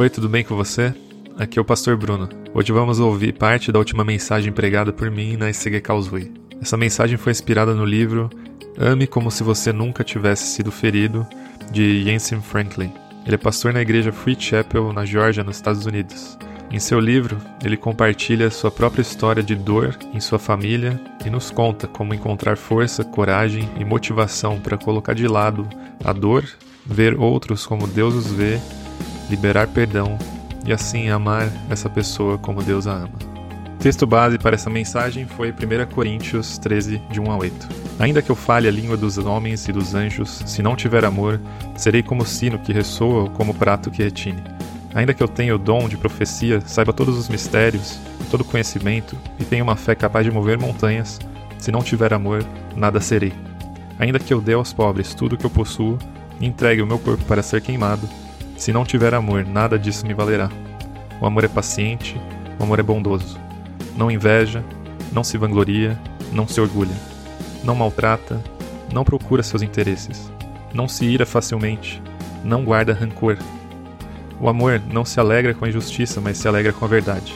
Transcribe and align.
Oi, 0.00 0.08
tudo 0.08 0.30
bem 0.30 0.42
com 0.42 0.56
você? 0.56 0.94
Aqui 1.38 1.58
é 1.58 1.62
o 1.62 1.64
Pastor 1.64 1.94
Bruno. 1.94 2.26
Hoje 2.54 2.72
vamos 2.72 2.98
ouvir 2.98 3.34
parte 3.34 3.70
da 3.70 3.78
última 3.78 4.02
mensagem 4.02 4.50
pregada 4.50 4.94
por 4.94 5.10
mim 5.10 5.36
na 5.36 5.50
SG 5.50 5.78
Causeway. 5.82 6.32
Essa 6.58 6.74
mensagem 6.74 7.18
foi 7.18 7.32
inspirada 7.32 7.74
no 7.74 7.84
livro 7.84 8.30
Ame 8.78 9.06
como 9.06 9.30
se 9.30 9.42
você 9.42 9.74
nunca 9.74 10.02
tivesse 10.02 10.54
sido 10.54 10.72
ferido, 10.72 11.26
de 11.70 12.02
Jensen 12.02 12.40
Franklin. 12.40 12.90
Ele 13.26 13.34
é 13.34 13.36
pastor 13.36 13.74
na 13.74 13.82
igreja 13.82 14.10
Free 14.10 14.40
Chapel, 14.40 14.90
na 14.90 15.04
Geórgia, 15.04 15.44
nos 15.44 15.56
Estados 15.56 15.84
Unidos. 15.84 16.38
Em 16.70 16.78
seu 16.78 16.98
livro, 16.98 17.36
ele 17.62 17.76
compartilha 17.76 18.50
sua 18.50 18.70
própria 18.70 19.02
história 19.02 19.42
de 19.42 19.54
dor 19.54 19.98
em 20.14 20.20
sua 20.20 20.38
família 20.38 20.98
e 21.26 21.28
nos 21.28 21.50
conta 21.50 21.86
como 21.86 22.14
encontrar 22.14 22.56
força, 22.56 23.04
coragem 23.04 23.68
e 23.78 23.84
motivação 23.84 24.60
para 24.60 24.78
colocar 24.78 25.12
de 25.12 25.28
lado 25.28 25.68
a 26.02 26.14
dor, 26.14 26.48
ver 26.86 27.20
outros 27.20 27.66
como 27.66 27.86
Deus 27.86 28.14
os 28.14 28.32
vê, 28.32 28.58
liberar 29.30 29.68
perdão 29.68 30.18
e 30.66 30.72
assim 30.72 31.08
amar 31.08 31.48
essa 31.70 31.88
pessoa 31.88 32.36
como 32.36 32.62
Deus 32.62 32.86
a 32.86 32.92
ama. 32.92 33.30
Texto 33.78 34.06
base 34.06 34.36
para 34.36 34.56
essa 34.56 34.68
mensagem 34.68 35.26
foi 35.26 35.50
1 35.50 35.94
Coríntios 35.94 36.58
13, 36.58 37.00
de 37.10 37.18
1 37.18 37.30
a 37.30 37.36
8. 37.38 37.68
Ainda 37.98 38.20
que 38.20 38.30
eu 38.30 38.36
fale 38.36 38.68
a 38.68 38.70
língua 38.70 38.94
dos 38.94 39.16
homens 39.16 39.66
e 39.68 39.72
dos 39.72 39.94
anjos, 39.94 40.42
se 40.44 40.62
não 40.62 40.76
tiver 40.76 41.02
amor, 41.02 41.40
serei 41.76 42.02
como 42.02 42.26
sino 42.26 42.58
que 42.58 42.74
ressoa 42.74 43.22
ou 43.22 43.30
como 43.30 43.54
prato 43.54 43.90
que 43.90 44.02
retine. 44.02 44.42
Ainda 44.94 45.14
que 45.14 45.22
eu 45.22 45.28
tenha 45.28 45.54
o 45.54 45.58
dom 45.58 45.88
de 45.88 45.96
profecia, 45.96 46.60
saiba 46.66 46.92
todos 46.92 47.16
os 47.16 47.28
mistérios, 47.28 47.98
todo 48.30 48.44
conhecimento 48.44 49.16
e 49.38 49.44
tenha 49.44 49.62
uma 49.62 49.76
fé 49.76 49.94
capaz 49.94 50.26
de 50.26 50.32
mover 50.32 50.58
montanhas, 50.58 51.18
se 51.58 51.72
não 51.72 51.80
tiver 51.80 52.12
amor, 52.12 52.44
nada 52.76 53.00
serei. 53.00 53.32
Ainda 53.98 54.18
que 54.18 54.34
eu 54.34 54.42
dê 54.42 54.52
aos 54.52 54.74
pobres 54.74 55.14
tudo 55.14 55.34
o 55.34 55.38
que 55.38 55.46
eu 55.46 55.50
possuo 55.50 55.96
e 56.38 56.46
entregue 56.46 56.82
o 56.82 56.86
meu 56.86 56.98
corpo 56.98 57.24
para 57.24 57.42
ser 57.42 57.62
queimado, 57.62 58.06
se 58.60 58.72
não 58.72 58.84
tiver 58.84 59.12
amor, 59.14 59.44
nada 59.44 59.78
disso 59.78 60.06
me 60.06 60.14
valerá. 60.14 60.48
O 61.20 61.26
amor 61.26 61.44
é 61.44 61.48
paciente, 61.48 62.16
o 62.58 62.62
amor 62.62 62.78
é 62.78 62.82
bondoso. 62.82 63.38
Não 63.96 64.10
inveja, 64.10 64.64
não 65.12 65.24
se 65.24 65.36
vangloria, 65.36 65.98
não 66.32 66.46
se 66.46 66.60
orgulha. 66.60 66.94
Não 67.64 67.74
maltrata, 67.74 68.40
não 68.92 69.02
procura 69.04 69.42
seus 69.42 69.62
interesses. 69.62 70.30
Não 70.72 70.86
se 70.86 71.04
ira 71.04 71.26
facilmente, 71.26 72.00
não 72.44 72.64
guarda 72.64 72.92
rancor 72.94 73.36
o 74.40 74.48
amor 74.48 74.80
não 74.90 75.04
se 75.04 75.20
alegra 75.20 75.52
com 75.52 75.66
a 75.66 75.68
injustiça, 75.68 76.18
mas 76.18 76.38
se 76.38 76.48
alegra 76.48 76.72
com 76.72 76.84
a 76.86 76.88
verdade. 76.88 77.34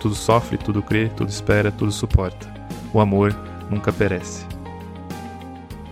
Tudo 0.00 0.16
sofre, 0.16 0.58
tudo 0.58 0.82
crê, 0.82 1.08
tudo 1.08 1.28
espera, 1.28 1.70
tudo 1.70 1.92
suporta. 1.92 2.52
O 2.92 2.98
amor 2.98 3.32
nunca 3.70 3.92
perece. 3.92 4.44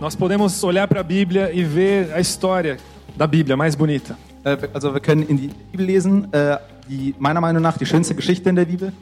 Nós 0.01 0.17
podemos 0.17 0.65
olhar 0.65 0.89
para 0.89 0.99
a 0.99 1.05
Bíblia 1.05 1.53
e 1.53 1.62
ver 1.62 2.12
a 2.12 2.21
história 2.21 2.77
da 3.17 3.25
Bíblia 3.25 3.56
mais 3.56 3.77
bonita. 3.77 4.19
Also 4.44 4.92
wir 4.94 5.00
können 5.00 5.22
in 5.25 5.36
die 5.36 5.50
Bibel 5.72 5.86
lesen, 5.86 6.33
äh, 6.33 6.56
die 6.89 7.14
meiner 7.19 7.41
Meinung 7.41 7.62
nach 7.62 7.77
die 7.77 7.86
schönste 7.86 8.14
Geschichte 8.14 8.48
in 8.48 8.56
der 8.56 8.64
Bibel, 8.64 8.92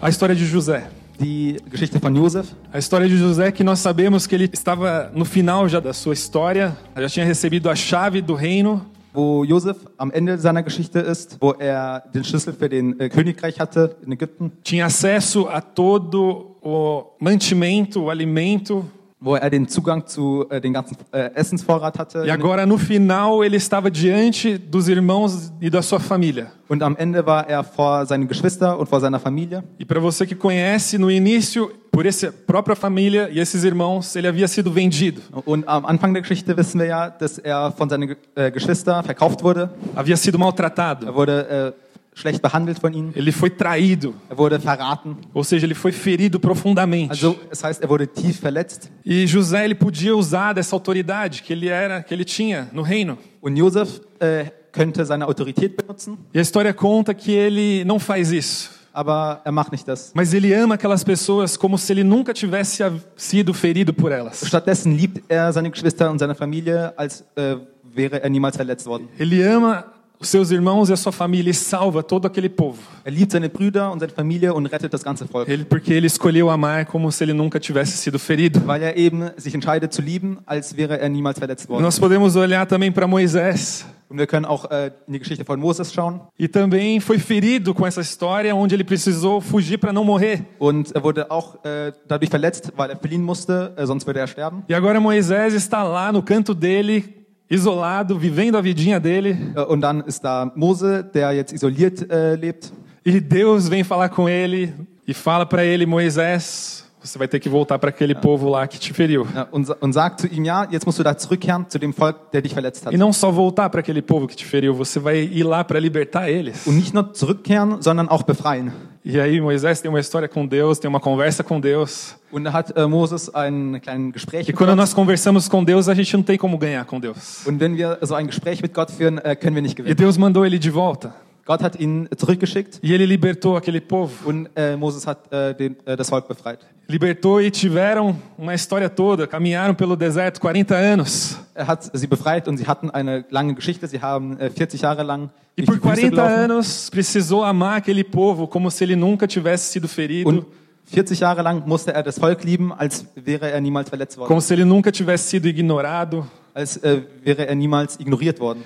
A 0.00 0.08
história 0.08 0.34
de 0.34 0.44
José. 0.46 0.82
die 1.20 1.56
Geschichte 1.70 2.00
von 2.00 2.14
Josef. 2.16 2.54
A 2.72 2.78
história 2.78 3.08
de 3.08 3.16
José 3.16 3.52
que 3.52 3.62
nós 3.62 3.78
sabemos 3.78 4.26
que 4.26 4.34
ele 4.34 4.50
estava 4.52 5.10
no 5.14 5.24
final 5.24 5.68
já 5.68 5.78
da 5.80 5.92
sua 5.92 6.12
história, 6.14 6.76
já 6.96 7.08
tinha 7.08 7.26
recebido 7.26 7.70
a 7.70 7.76
chave 7.76 8.20
do 8.20 8.34
reino, 8.34 8.84
wo 9.12 9.44
Josef 9.44 9.76
am 9.96 10.10
Ende 10.12 10.36
seiner 10.38 10.62
Geschichte 10.64 10.98
ist, 10.98 11.36
wo 11.40 11.52
er 11.52 12.02
den 12.12 12.24
Schlüssel 12.24 12.52
für 12.52 12.68
den 12.68 12.98
äh, 12.98 13.08
Königreich 13.08 13.60
hatte 13.60 13.96
in 14.04 14.12
Ägypten, 14.12 14.50
tinha 14.64 14.86
acesso 14.86 15.48
a 15.48 15.60
todo 15.60 16.56
o 16.60 17.14
mantimento, 17.20 18.02
o 18.04 18.10
alimento, 18.10 18.84
wo 19.24 19.34
er 19.36 19.48
den 19.48 19.66
Zugang 19.66 20.06
zu 20.06 20.46
äh, 20.50 20.60
den 20.60 20.74
ganzen 20.74 20.96
äh, 21.10 21.30
Essensvorrat 21.34 21.98
hatte. 21.98 22.24
e 22.26 22.30
agora 22.30 22.66
no 22.66 22.76
final 22.76 23.42
ele 23.42 23.56
estava 23.56 23.90
diante 23.90 24.58
dos 24.58 24.86
irmãos 24.86 25.50
e 25.60 25.70
da 25.70 25.80
sua 25.80 25.98
família. 25.98 26.52
Und 26.68 26.82
am 26.82 26.94
Ende 26.98 27.24
war 27.26 27.48
er 27.48 27.62
vor 27.64 28.06
seinen 28.06 28.26
Geschwister 28.28 28.78
und 28.78 28.86
vor 28.88 29.00
seiner 29.00 29.18
Familie. 29.18 29.62
E 29.78 29.84
para 29.84 30.00
você 30.00 30.26
que 30.26 30.34
conhece, 30.34 30.98
no 30.98 31.10
início, 31.10 31.70
por 31.90 32.04
essa 32.06 32.32
própria 32.32 32.74
família 32.74 33.28
e 33.30 33.38
esses 33.38 33.64
irmãos, 33.64 34.14
ele 34.16 34.26
havia 34.28 34.48
sido 34.48 34.70
vendido, 34.72 35.20
Und 35.46 35.64
am 35.66 35.86
Anfang 35.86 36.12
der 36.12 36.22
Geschichte 36.22 36.56
wissen 36.56 36.80
wir 36.80 36.86
ja, 36.86 37.10
dass 37.10 37.38
er 37.38 37.72
von 37.72 37.88
seinen 37.88 38.16
äh, 38.34 38.50
Geschwistern 38.50 39.04
verkauft 39.04 39.42
wurde. 39.42 39.70
havia 39.94 40.16
sido 40.16 40.38
maltratado, 40.38 41.06
Er 41.06 41.14
wurde 41.14 41.74
äh, 41.76 41.83
schlecht 42.14 42.40
behandelt 42.40 42.78
von 42.78 42.92
ihnen. 42.94 43.12
ele 43.14 43.32
foi 43.32 43.50
traído, 43.50 44.14
Er 44.30 44.38
wurde 44.38 44.60
verraten. 44.60 45.16
ou 45.32 45.42
seja, 45.44 45.66
ele 45.66 45.74
foi 45.74 45.92
ferido 45.92 46.38
profundamente. 46.40 47.10
Also, 47.10 47.36
es 47.50 47.62
heißt, 47.64 47.82
er 47.82 47.88
wurde 47.88 48.06
tief 48.06 48.38
verletzt. 48.40 48.90
E 49.04 49.26
José 49.26 49.64
ele 49.64 49.74
podia 49.74 50.14
usar 50.14 50.52
dessa 50.54 50.74
autoridade 50.76 51.42
que 51.42 51.52
ele 51.52 51.68
era, 51.68 52.02
que 52.02 52.14
ele 52.14 52.24
tinha 52.24 52.68
no 52.72 52.82
reino. 52.82 53.18
Und 53.42 53.56
Josef 53.58 54.00
äh, 54.20 54.46
könnte 54.72 55.04
seine 55.04 55.26
Autorität 55.26 55.76
benutzen, 55.76 56.16
E 56.32 56.38
a 56.38 56.42
história 56.42 56.72
conta 56.72 57.12
que 57.14 57.32
ele 57.32 57.84
não 57.84 57.98
faz 57.98 58.30
isso. 58.32 58.70
aber 58.96 59.40
er 59.44 59.50
macht 59.50 59.72
nicht 59.72 59.88
das. 59.88 60.12
Mas 60.14 60.32
ele 60.32 60.54
ama 60.54 60.74
aquelas 60.76 61.02
pessoas 61.02 61.56
como 61.56 61.76
se 61.76 61.92
ele 61.92 62.04
nunca 62.04 62.32
tivesse 62.32 62.80
sido 63.16 63.52
ferido 63.52 63.92
por 63.92 64.12
elas. 64.12 64.44
Stattdessen 64.46 64.96
liebt 64.96 65.20
er 65.28 65.52
seine 65.52 65.68
Geschwister 65.68 66.08
und 66.12 66.20
seine 66.20 66.36
Familie, 66.36 66.92
als 66.96 67.24
äh, 67.34 67.56
wäre 67.92 68.22
er 68.22 68.30
niemals 68.30 68.54
verletzt 68.56 68.86
worden. 68.86 69.08
Ele 69.18 69.48
ama 69.52 69.84
os 70.18 70.28
seus 70.28 70.50
irmãos 70.50 70.88
e 70.88 70.92
a 70.92 70.96
sua 70.96 71.12
família 71.12 71.50
e 71.50 71.54
salva 71.54 72.02
todo 72.02 72.26
aquele 72.26 72.48
povo. 72.48 72.80
Er 73.04 73.12
liebt 73.12 73.32
seine 73.32 73.48
Brüder 73.48 73.90
und 73.90 73.98
seine 73.98 74.12
Familie 74.12 74.54
und 74.54 74.66
rettet 74.66 74.92
das 74.92 75.02
ganze 75.02 75.26
Volk. 75.26 75.50
Ele, 75.50 75.64
porque 75.64 75.92
ele 75.92 76.06
escolheu 76.06 76.50
amar 76.50 76.86
como 76.86 77.10
se 77.10 77.24
ele 77.24 77.34
nunca 77.34 77.60
tivesse 77.60 77.96
sido 77.96 78.18
ferido. 78.18 78.60
Weil 78.66 78.82
er 78.82 78.96
eben 78.96 79.30
sich 79.36 79.54
entscheidet 79.54 79.92
zu 79.92 80.02
lieben, 80.02 80.38
als 80.46 80.76
wäre 80.76 80.98
er 80.98 81.08
niemals 81.08 81.38
verletzt 81.38 81.68
worden. 81.68 81.82
Nós 81.82 81.98
podemos 81.98 82.36
olhar 82.36 82.66
também 82.66 82.92
para 82.92 83.06
Moisés. 83.06 83.84
Und 84.08 84.18
wir 84.18 84.26
können 84.26 84.44
auch 84.44 84.70
äh, 84.70 84.92
in 85.06 85.14
die 85.14 85.18
Geschichte 85.18 85.44
von 85.44 85.58
Moses 85.58 85.92
schauen. 85.92 86.20
E 86.38 86.46
também 86.46 87.00
foi 87.00 87.18
ferido 87.18 87.74
com 87.74 87.84
essa 87.84 88.00
história, 88.00 88.54
onde 88.54 88.74
ele 88.74 88.84
precisou 88.84 89.40
fugir 89.40 89.78
para 89.78 89.92
não 89.92 90.04
morrer. 90.04 90.44
Und 90.58 90.92
er 90.94 91.02
wurde 91.02 91.30
auch 91.30 91.56
äh, 91.64 91.92
dadurch 92.06 92.30
verletzt, 92.30 92.72
weil 92.76 92.90
er 92.90 92.96
fliehen 92.96 93.22
musste, 93.22 93.72
äh, 93.76 93.86
sonst 93.86 94.06
würde 94.06 94.20
er 94.20 94.26
sterben. 94.26 94.62
E 94.68 94.74
agora 94.74 95.00
Moisés 95.00 95.54
está 95.54 95.82
lá 95.82 96.12
no 96.12 96.22
canto 96.22 96.54
dele, 96.54 97.02
isolado, 97.48 98.18
vivendo 98.18 98.56
a 98.56 98.60
vidinha 98.60 98.98
dele. 98.98 99.36
Äh, 99.54 99.60
und 99.62 99.80
dann 99.80 100.00
ist 100.02 100.24
da 100.24 100.50
Mose, 100.54 101.04
der 101.04 101.32
jetzt 101.32 101.52
isoliert 101.52 102.10
äh, 102.10 102.36
lebt. 102.36 102.72
E 103.04 103.20
Deus 103.20 103.68
vem 103.68 103.84
falar 103.84 104.08
com 104.08 104.28
ele 104.28 104.72
e 105.06 105.12
fala 105.12 105.44
para 105.44 105.64
ele: 105.64 105.86
Moisés, 105.86 106.83
você 107.04 107.18
vai 107.18 107.28
ter 107.28 107.38
que 107.38 107.48
voltar 107.48 107.78
para 107.78 107.90
aquele 107.90 108.14
povo 108.14 108.48
lá 108.48 108.66
que 108.66 108.78
te 108.78 108.92
feriu. 108.92 109.26
Ja, 109.34 109.46
und, 109.52 109.66
sa- 109.66 109.76
und 109.80 109.92
sagt 109.92 110.20
zu 110.22 110.26
ihm, 110.26 110.44
ja, 110.44 110.66
jetzt 110.70 110.86
musst 110.86 110.98
du 110.98 111.02
da 111.02 111.16
zurückkehren 111.16 111.66
zu 111.68 111.78
dem 111.78 111.92
Volk, 111.92 112.30
der 112.32 112.40
dich 112.42 112.54
verletzt 112.54 112.86
hat. 112.86 112.94
E 112.94 112.96
não 112.96 113.12
só 113.12 113.30
voltar 113.30 113.68
para 113.70 113.80
aquele 113.80 114.00
povo 114.02 114.26
que 114.26 114.34
te 114.34 114.44
feriu, 114.46 114.74
você 114.74 114.98
vai 114.98 115.18
ir 115.18 115.42
lá 115.44 115.62
para 115.62 115.78
libertar 115.78 116.28
eles. 116.30 116.66
Und 116.66 116.76
nicht 116.76 116.94
nur 116.94 117.12
zurückkehren, 117.12 117.82
sondern 117.82 118.08
auch 118.08 118.22
befreien. 118.24 118.72
E 119.04 119.20
aí 119.20 119.38
Moisés 119.38 119.82
tem 119.82 119.90
uma 119.90 120.00
história 120.00 120.26
com 120.26 120.46
Deus, 120.46 120.78
tem 120.78 120.88
uma 120.88 120.98
conversa 120.98 121.44
com 121.44 121.60
Deus. 121.60 122.16
Und 122.32 122.44
da 122.44 122.52
hat 122.52 122.72
äh, 122.74 122.86
Moses 122.86 123.30
ein 123.34 123.78
kleines 123.82 124.12
Gespräch 124.14 124.48
E 124.48 124.52
quando 124.54 124.74
nós 124.74 124.94
conversamos 124.94 125.46
com 125.46 125.62
Deus, 125.62 125.90
a 125.90 125.94
gente 125.94 126.16
não 126.16 126.22
tem 126.22 126.38
como 126.38 126.56
ganhar 126.56 126.84
com 126.86 126.98
Deus. 126.98 127.46
Und 127.46 127.60
wenn 127.60 127.76
wir 127.76 127.98
so 128.00 128.14
ein 128.14 128.26
Gespräch 128.26 128.62
mit 128.62 128.72
Gott 128.72 128.90
führen, 128.90 129.18
äh, 129.18 129.36
können 129.36 129.54
wir 129.54 129.62
nicht 129.62 129.78
E 129.78 129.82
gewinnen. 129.82 129.96
Deus 129.96 130.16
mandou 130.16 130.46
ele 130.46 130.58
de 130.58 130.70
volta. 130.70 131.14
Gott 131.46 131.62
hat 131.62 131.78
ihn 131.78 132.08
zurückgeschickt 132.16 132.80
E 132.82 132.92
ele 132.94 133.04
libertou 133.06 133.56
aquele 133.56 133.80
povo. 133.80 134.12
und 134.28 134.48
äh, 134.56 134.76
Moses 134.76 135.06
hat 135.06 135.30
äh, 135.32 135.54
den, 135.54 135.76
äh, 135.84 135.96
das 135.96 136.08
Volk 136.08 136.26
befreit. 136.26 136.60
Libertou 136.88 137.40
e 137.40 137.50
tiveram 137.50 138.16
uma 138.36 138.54
história 138.54 138.88
toda. 138.90 139.26
Caminharam 139.26 139.74
pelo 139.74 139.96
deserto 139.96 140.38
40 140.40 140.72
anos. 140.74 141.38
Er 141.54 141.66
hat 141.66 141.82
sie 141.96 142.06
befreit 142.06 142.46
und 142.48 142.56
sie 142.58 142.66
hatten 142.66 142.90
eine 142.90 143.24
lange 143.30 143.54
Geschichte. 143.54 143.86
Sie 143.88 144.00
haben 144.00 144.38
äh, 144.38 144.50
40 144.50 144.82
Jahre 144.82 145.02
lang 145.02 145.30
E 145.56 145.62
por 145.64 145.76
die 145.76 145.82
Wüste 145.82 145.94
40 145.94 146.10
gelaufen. 146.10 146.34
anos 146.50 146.90
precisou 146.90 147.42
amar 147.44 147.76
aquele 147.78 148.04
povo 148.04 148.46
como 148.48 148.70
se 148.70 148.84
ele 148.84 148.96
nunca 148.96 149.26
tivesse 149.26 149.70
sido 149.72 149.86
ferido, 149.88 150.28
Und 150.28 150.46
40 150.92 151.18
Jahre 151.20 151.42
lang 151.42 151.62
musste 151.66 151.92
er 151.94 152.02
das 152.02 152.18
Volk 152.18 152.42
lieben, 152.44 152.72
als 152.72 153.06
wäre 153.14 153.50
er 153.50 153.60
niemals 153.60 153.88
verletzt 153.88 154.18
worden, 154.18 154.28
como 154.28 154.40
se 154.40 154.52
ele 154.54 154.64
nunca 154.64 154.90
tivesse 154.92 155.28
sido 155.28 155.48
ignorado. 155.48 156.26
als 156.52 156.76
äh, 156.78 157.02
wäre 157.22 157.46
er 157.46 157.54
niemals 157.54 157.98
ignoriert 158.00 158.38
worden. 158.40 158.62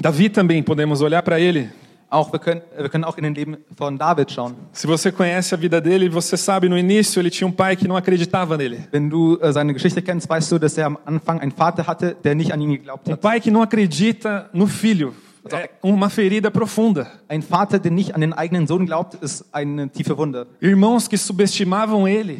Davi 0.00 0.28
também 0.30 0.62
podemos 0.62 1.00
olhar 1.00 1.22
para 1.22 1.38
ele. 1.40 1.70
Auch 2.10 2.32
wir 2.32 2.38
können, 2.38 2.62
wir 2.76 2.88
können 2.88 3.04
auch 3.04 3.18
in 3.18 3.24
den 3.24 3.34
Leben 3.34 3.58
von 3.76 3.98
David 3.98 4.30
schauen. 4.30 4.54
Se 4.72 4.86
você 4.88 5.12
conhece 5.12 5.54
a 5.54 5.58
vida 5.58 5.78
dele, 5.80 6.08
você 6.08 6.36
sabe 6.38 6.66
no 6.68 6.76
início 6.78 7.20
ele 7.20 7.28
tinha 7.30 7.46
um 7.46 7.52
pai 7.52 7.76
que 7.76 7.86
não 7.86 7.96
acreditava 7.96 8.56
nele. 8.56 8.88
Wenn 8.90 9.10
du 9.10 9.38
äh, 9.40 9.52
seine 9.52 9.74
Geschichte 9.74 10.00
kennst, 10.00 10.28
weißt 10.28 10.50
du, 10.52 10.58
dass 10.58 10.78
er 10.78 10.86
am 10.86 10.98
Anfang 11.04 11.38
einen 11.40 11.52
Vater 11.52 11.86
hatte, 11.86 12.16
der 12.24 12.34
nicht 12.34 12.52
an 12.52 12.60
ihn 12.62 12.70
geglaubt 12.72 13.06
Um 13.06 13.12
hat. 13.12 13.20
pai 13.20 13.40
que 13.40 13.50
não 13.50 13.60
acredita 13.62 14.48
no 14.54 14.66
filho. 14.66 15.12
É 15.50 15.68
uma 15.82 16.08
ferida 16.10 16.50
profunda. 16.50 17.06
Ein 17.28 17.42
Vater, 17.42 17.78
der 17.78 17.90
nicht 17.92 18.14
an 18.14 18.20
den 18.22 18.32
eigenen 18.34 18.66
Sohn 18.66 18.84
glaubt, 18.86 19.14
ist 19.22 19.44
eine 19.52 19.88
tiefe 19.90 20.16
Wunde. 20.16 20.46
Irmãos 20.60 21.08
que 21.08 21.16
subestimavam 21.18 22.06
ele, 22.06 22.36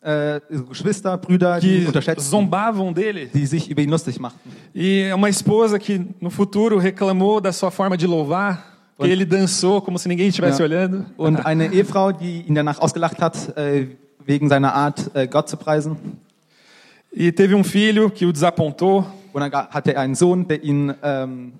Äh, 0.00 0.40
Geschwister, 0.68 1.18
Brüder, 1.18 1.58
die 1.58 1.80
que 1.80 1.86
unterschätzen, 1.88 2.30
zombavam 2.30 2.94
dele. 2.94 3.26
die 3.34 3.44
sich 3.46 3.68
über 3.68 3.82
ihn 3.82 3.90
lustig 3.90 4.20
machten. 4.20 4.38
E 4.72 5.12
uma 5.12 5.28
esposa 5.28 5.76
que 5.76 6.00
no 6.20 6.30
futuro 6.30 6.78
reclamou 6.78 7.40
da 7.40 7.52
sua 7.52 7.72
forma 7.72 7.96
de 7.96 8.06
louvar, 8.06 8.77
que 8.98 9.10
ele 9.10 9.24
dançou 9.24 9.80
como 9.80 9.98
se 9.98 10.08
ninguém 10.08 10.28
estivesse 10.28 10.60
Ja. 10.60 10.64
olhando. 10.66 11.06
Und 11.16 11.44
eine 11.46 11.72
Ehefrau, 11.72 12.12
die 12.12 12.42
ihn 12.48 12.54
danach 12.54 12.80
ausgelacht 12.80 13.20
hat, 13.20 13.56
äh, 13.56 13.86
wegen 14.24 14.48
seiner 14.48 14.74
Art, 14.74 15.10
äh, 15.14 15.26
Gott 15.26 15.48
zu 15.48 15.56
preisen. 15.56 15.96
E 17.12 17.32
teve 17.32 17.54
um 17.56 17.64
filho 17.64 18.10
que 18.10 18.26
o 18.26 18.32
desapontou. 18.32 19.04
Und 19.32 19.40
dann 19.40 19.52
hatte 19.70 19.94
er 19.94 20.00
einen 20.02 20.14
Sohn, 20.14 20.46
der 20.46 20.62
ihn 20.62 20.92
ähm, 21.02 21.52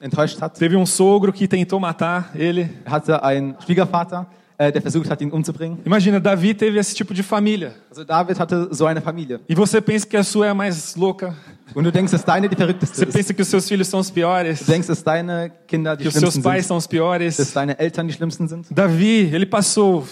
enttäuscht 0.00 0.40
hat. 0.40 0.58
Teve 0.58 0.76
um 0.76 0.84
sogro 0.86 1.32
que 1.32 1.46
tentou 1.48 1.78
matar 1.80 2.30
ele. 2.34 2.68
Er 2.84 2.92
hatte 2.92 3.22
einen 3.22 3.54
Schwiegervater, 3.64 4.26
äh, 4.60 4.70
der 4.70 4.82
versucht 4.82 5.08
hat, 5.10 5.22
ihn 5.22 5.30
umzubringen. 5.30 5.78
Imagina, 5.86 6.20
Davi 6.20 6.52
teve 6.54 6.78
esse 6.78 6.94
tipo 6.94 7.14
de 7.14 7.22
família. 7.22 7.74
Also 7.88 8.04
David 8.04 8.38
hatte 8.38 8.68
so 8.72 8.84
eine 8.84 9.00
Familie. 9.00 9.40
E 9.48 9.54
você 9.54 9.80
pensa 9.80 10.06
que 10.06 10.16
a 10.18 10.22
sua 10.22 10.46
é 10.46 10.50
a 10.50 10.54
mais 10.54 10.94
louca. 10.96 11.34
Und 11.74 11.84
du 11.84 11.90
denkst, 11.90 12.10
dass 12.12 12.24
deine 12.24 12.46
die 12.48 12.56
verrückteste 12.56 12.94
Você 12.96 13.04
ist. 13.06 13.12
pensa 13.16 13.32
que 13.32 13.40
os 13.40 13.48
seus 13.48 13.66
filhos 13.66 13.88
são 13.88 14.00
os 14.00 14.10
piores. 14.10 14.58
Du 14.60 14.66
denkst, 14.72 14.88
dass 14.88 15.02
deine 15.02 15.50
Kinder 15.66 15.96
die 15.96 16.02
Que 16.02 16.08
os 16.08 16.14
seus 16.14 16.34
schlimmsten 16.34 16.42
pais 16.42 16.64
sind. 16.64 16.68
são 16.68 16.76
os 16.76 16.84
Dass 16.84 16.90
piores. 16.90 17.52
deine 17.54 17.78
Eltern 17.78 18.06
die 18.06 18.12
schlimmsten 18.12 18.46
sind. 18.48 18.66
Davi, 18.70 19.30
ele 19.32 19.46
passou 19.46 20.06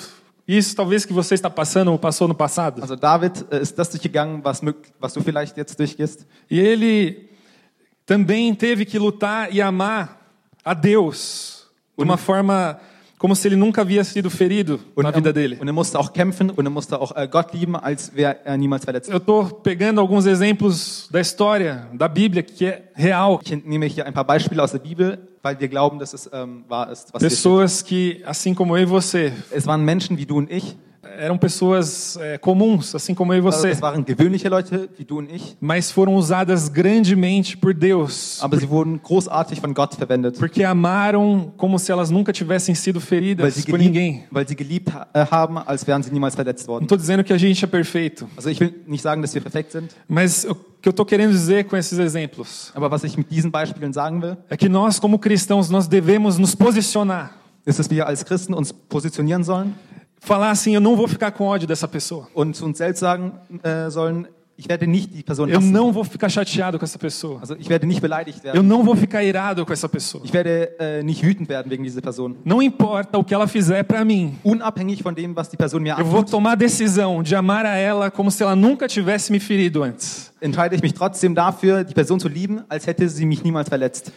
isso, 0.47 0.75
talvez 0.75 1.05
que 1.05 1.13
você 1.13 1.35
está 1.35 1.51
passando 1.51 1.89
ou 1.93 1.99
passou 1.99 2.27
no 2.27 2.35
passado. 2.35 2.81
Also 2.81 2.97
David 2.97 3.45
äh, 3.51 3.61
ist 3.61 3.77
das 3.79 3.91
durchgegangen, 3.91 4.43
was, 4.43 4.63
mög- 4.63 4.77
was 4.99 5.13
du 5.13 5.21
vielleicht 5.21 5.59
jetzt 5.59 5.79
durchgehst. 5.79 6.25
E 6.51 6.59
ele 6.59 7.29
também 8.07 8.55
teve 8.55 8.87
que 8.87 8.99
lutar 8.99 9.53
e 9.55 9.61
amar 9.61 10.17
a 10.65 10.73
Deus 10.73 11.67
de 11.99 12.03
uma 12.05 12.17
forma 12.17 12.79
como 13.19 13.35
se 13.35 13.49
ele 13.49 13.57
nunca 13.57 13.83
havia 13.83 14.05
sido 14.05 14.31
ferido 14.31 14.81
na 14.97 15.11
vida 15.11 15.31
er, 15.31 15.33
dele. 15.33 15.59
und 15.61 15.67
er 15.67 15.73
musste 15.73 15.99
auch 15.99 16.13
kämpfen 16.13 16.51
und 16.51 16.65
er 16.65 16.71
musste 16.71 17.01
auch 17.01 17.15
äh, 17.17 17.27
Gott 17.29 17.53
lieben, 17.53 17.75
als 17.75 18.15
wäre 18.15 18.37
er 18.45 18.57
niemals 18.57 18.85
verletzt. 18.85 19.11
Eu 19.11 19.19
estou 19.19 19.45
pegando 19.45 20.01
alguns 20.01 20.25
exemplos 20.27 21.09
da 21.11 21.21
história, 21.21 21.89
da 21.93 22.09
Bíblia, 22.09 22.43
que 22.43 22.67
é 22.67 22.83
real. 22.97 23.41
Ich 23.43 23.65
nehme 23.65 23.87
hier 23.87 24.07
ein 24.07 24.15
paar 24.15 24.25
Beispiele 24.25 24.63
aus 24.63 24.71
der 24.71 24.79
Bibel, 24.79 25.19
weil 25.43 25.59
wir 25.59 25.69
glauben, 25.69 25.99
dass 25.99 26.15
es 26.15 26.31
ähm, 26.33 26.65
wahr 26.69 26.91
ist, 26.91 27.13
was. 27.13 27.21
Pessoas 27.21 27.83
que, 27.83 28.23
assim 28.25 28.55
como 28.55 28.77
eu 28.77 28.83
e 28.83 28.87
você, 28.87 29.33
Es 29.51 29.67
waren 29.67 29.85
Menschen 29.85 30.17
wie 30.17 30.27
du 30.27 30.39
und 30.39 30.51
ich. 30.51 30.77
Eram 31.19 31.39
pessoas 31.39 32.17
é, 32.21 32.39
comuns, 32.39 32.95
assim 32.95 33.15
como 33.15 33.33
eu 33.33 33.39
e 33.39 33.41
você, 33.41 33.73
waren 33.81 34.05
gewöhnliche 34.05 34.49
Leute 34.49 34.89
wie 34.99 35.05
du 35.05 35.19
und 35.19 35.29
ich. 35.35 35.57
mas 35.61 35.91
foram 35.91 36.15
usadas 36.17 36.69
grandemente 36.69 37.57
por 37.57 37.73
Deus, 37.75 38.39
Aber 38.43 38.59
sie 38.59 38.69
wurden 38.69 39.01
großartig 39.03 39.61
von 39.61 39.73
Gott 39.75 39.95
verwendet. 39.97 40.39
porque 40.39 40.65
amaram 40.65 41.53
como 41.57 41.79
se 41.79 41.91
elas 41.93 42.11
nunca 42.11 42.33
tivessem 42.33 42.75
sido 42.75 43.01
feridas 43.01 43.65
por 43.65 43.79
ninguém. 43.79 44.25
weil 44.31 44.47
sie 44.47 44.55
geliebt 44.57 44.93
ha- 44.93 45.07
äh, 45.15 45.27
haben, 45.31 45.59
als 45.59 45.87
wären 45.87 46.03
sie 46.03 46.11
niemals 46.13 46.35
verletzt 46.35 46.67
Não 46.67 46.75
worden. 46.75 46.85
estou 46.85 46.99
dizendo 46.99 47.25
que 47.25 47.33
a 47.33 47.39
gente 47.39 47.65
é 47.65 47.69
perfeito, 47.69 48.27
Also 48.37 48.49
ich 48.51 48.61
will 48.61 48.75
nicht 48.87 49.03
sagen, 49.03 49.23
dass 49.23 49.35
wir 49.35 49.43
perfekt 49.43 49.73
sind. 49.73 49.91
mas 50.09 50.45
o 50.45 50.55
que 50.81 50.89
eu 50.89 50.91
estou 50.91 51.05
querendo 51.07 51.33
dizer 51.33 51.65
com 51.65 51.77
esses 51.77 51.99
exemplos 51.99 52.71
Aber 52.75 52.91
was 52.91 53.03
ich 53.05 53.17
mit 53.17 53.31
diesen 53.31 53.51
Beispielen 53.51 53.93
sagen 53.93 54.23
will, 54.23 54.37
é 54.49 54.57
que 54.57 54.69
nós, 54.69 54.99
como 55.01 55.19
cristãos, 55.19 55.71
nós 55.71 55.89
devemos 55.89 56.39
nos 56.39 56.55
posicionar. 56.55 57.33
ist, 57.67 57.91
wir 57.91 58.07
als 58.07 58.25
Christen 58.25 58.55
uns 58.55 58.73
positionieren 58.73 59.45
sollen 59.45 59.75
Falar 60.21 60.51
assim, 60.51 60.75
eu 60.75 60.81
não 60.81 60.97
vou 60.97 61.07
ficar 61.09 61.31
com 61.31 61.45
ódio 61.45 61.67
dessa 61.67 61.87
pessoa. 61.89 62.29
und 62.35 62.55
zu 62.57 62.67
uns 62.67 62.79
selbst 62.79 63.01
sagen 63.01 63.33
äh, 63.63 63.89
sollen, 63.91 64.27
ich 64.61 64.69
werde 64.69 64.89
nicht 64.89 65.15
die 65.15 65.23
Person 65.23 65.49
Eu 65.49 65.59
hassen. 65.59 65.71
não 65.71 65.93
vou 65.93 66.03
ficar 66.03 66.29
chateado 66.29 66.79
com 66.81 66.85
essa 66.85 66.99
pessoa. 66.99 67.39
Also 67.41 67.55
ich 67.61 67.69
werde 67.71 67.87
nicht 67.87 68.01
beleidigt 68.01 68.41
Eu 68.45 68.55
werden. 68.55 68.63
não 68.69 68.83
vou 68.83 68.97
ficar 68.97 69.23
irado 69.23 69.65
com 69.65 69.73
essa 69.73 69.89
pessoa. 69.89 70.25
Ich 70.25 70.33
werde 70.33 70.71
äh, 70.81 71.03
nicht 71.05 71.23
wütend 71.23 71.49
werden 71.49 71.71
wegen 71.71 71.85
dieser 71.85 72.01
Person. 72.01 72.35
Não 72.45 72.61
importa 72.61 73.17
o 73.19 73.23
que 73.25 73.33
ela 73.33 73.47
fizer 73.47 73.85
pra 73.85 74.05
mim. 74.05 74.37
Unabhängig 74.43 75.01
von 75.05 75.15
dem, 75.15 75.37
was 75.37 75.49
die 75.49 75.57
Person 75.57 75.81
mir 75.81 75.97
Eu 75.97 76.05
vou 76.05 76.19
antut, 76.21 76.33
tomar 76.33 76.53
a 76.53 76.57
decisão 76.57 77.23
de 77.23 77.37
amar 77.37 77.65
a 77.65 77.77
ela 77.77 78.11
como 78.11 78.33
se 78.33 78.43
ela 78.43 78.57
nunca 78.57 78.89
tivesse 78.89 79.31
me 79.31 79.39
ferido 79.39 79.85
antes. 79.85 80.33
entscheide 80.43 80.75
ich 80.75 80.83
mich 80.83 80.93
trotzdem 80.95 81.35
dafür, 81.37 81.85
die 81.85 81.95
Person 81.95 82.19
zu 82.19 82.27
lieben, 82.29 82.63
als 82.69 82.85
hätte 82.89 83.09
sie 83.09 83.25
mich 83.27 83.45
niemals 83.45 83.69
verletzt. 83.69 84.11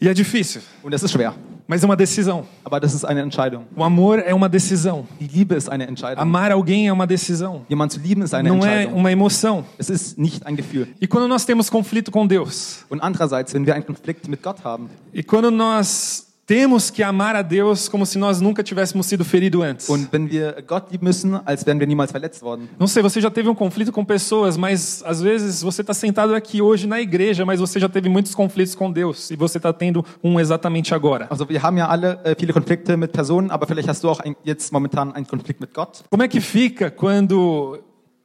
E 0.00 0.08
é 0.08 0.14
difícil, 0.14 0.60
Und 0.82 0.92
das 0.92 1.02
ist 1.02 1.10
schwer. 1.12 1.34
mas 1.66 1.82
é 1.82 1.86
uma 1.86 1.96
decisão. 1.96 2.46
Aber 2.64 2.78
das 2.78 2.94
ist 2.94 3.04
eine 3.04 3.20
Entscheidung. 3.20 3.64
O 3.74 3.82
amor 3.82 4.20
é 4.20 4.32
uma 4.32 4.48
decisão. 4.48 5.06
Die 5.20 5.26
Liebe 5.26 5.56
ist 5.56 5.68
eine 5.68 5.88
Entscheidung. 5.88 6.22
Amar 6.22 6.52
alguém 6.52 6.86
é 6.86 6.92
uma 6.92 7.06
decisão. 7.06 7.62
Jemand 7.68 7.90
zu 7.92 7.98
lieben 8.00 8.22
ist 8.22 8.32
eine 8.32 8.48
Não 8.48 8.64
é 8.64 8.82
Entscheidung. 8.84 8.94
uma 9.00 9.10
emoção. 9.10 9.64
Es 9.76 9.90
ist 9.90 10.16
nicht 10.16 10.46
ein 10.46 10.54
Gefühl. 10.56 10.86
E 11.00 11.06
quando 11.08 11.26
nós 11.26 11.44
temos 11.44 11.68
conflito 11.68 12.12
com 12.12 12.28
Deus, 12.28 12.84
Und 12.88 13.00
andererseits, 13.02 13.52
wenn 13.54 13.66
wir 13.66 13.74
einen 13.74 13.84
Konflikt 13.86 14.28
mit 14.28 14.40
Gott 14.42 14.62
haben 14.62 14.88
e 15.12 15.22
quando 15.24 15.50
nós 15.50 16.27
temos 16.48 16.88
que 16.88 17.02
amar 17.02 17.36
a 17.36 17.42
Deus 17.42 17.90
como 17.90 18.06
se 18.06 18.18
nós 18.18 18.40
nunca 18.40 18.62
tivéssemos 18.64 19.04
sido 19.04 19.22
feridos 19.22 19.62
antes. 19.62 19.86
und 19.90 20.10
wenn 20.10 20.30
wir 20.30 20.64
Gott 20.66 20.90
lieben 20.90 21.04
müssen, 21.04 21.34
als 21.44 21.66
wären 21.66 21.78
wir 21.78 21.86
niemals 21.86 22.10
verletzt 22.10 22.40
worden. 22.42 22.70
Não 22.78 22.86
sei, 22.86 23.02
você 23.02 23.20
já 23.20 23.30
teve 23.30 23.50
um 23.50 23.54
conflito 23.54 23.92
com 23.92 24.02
pessoas, 24.02 24.56
mas 24.56 25.02
às 25.04 25.20
vezes 25.20 25.60
você 25.62 25.82
está 25.82 25.92
sentado 25.92 26.34
aqui 26.34 26.62
hoje 26.62 26.86
na 26.86 27.02
igreja, 27.02 27.44
mas 27.44 27.60
você 27.60 27.78
já 27.78 27.86
teve 27.86 28.08
muitos 28.08 28.34
conflitos 28.34 28.74
com 28.74 28.90
Deus 28.90 29.30
e 29.30 29.36
você 29.36 29.58
está 29.58 29.74
tendo 29.74 30.02
um 30.24 30.40
exatamente 30.40 30.94
agora. 30.94 31.26
Also 31.28 31.46
wir 31.46 31.62
haben 31.62 31.76
ja 31.76 31.86
alle 31.86 32.18
äh, 32.24 32.34
viele 32.34 32.54
Konflikte 32.54 32.96
mit 32.96 33.12
Personen, 33.12 33.50
aber 33.50 33.66
vielleicht 33.66 33.86
hast 33.86 34.02
du 34.02 34.08
auch 34.08 34.20
ein, 34.20 34.34
jetzt 34.42 34.72
momentan 34.72 35.12
einen 35.12 35.26
Konflikt 35.26 35.60
mit 35.60 35.74
Gott. 35.74 36.02
Como 36.10 36.22
é 36.22 36.28
que 36.28 36.40
fica 36.40 36.90
quando 36.90 37.78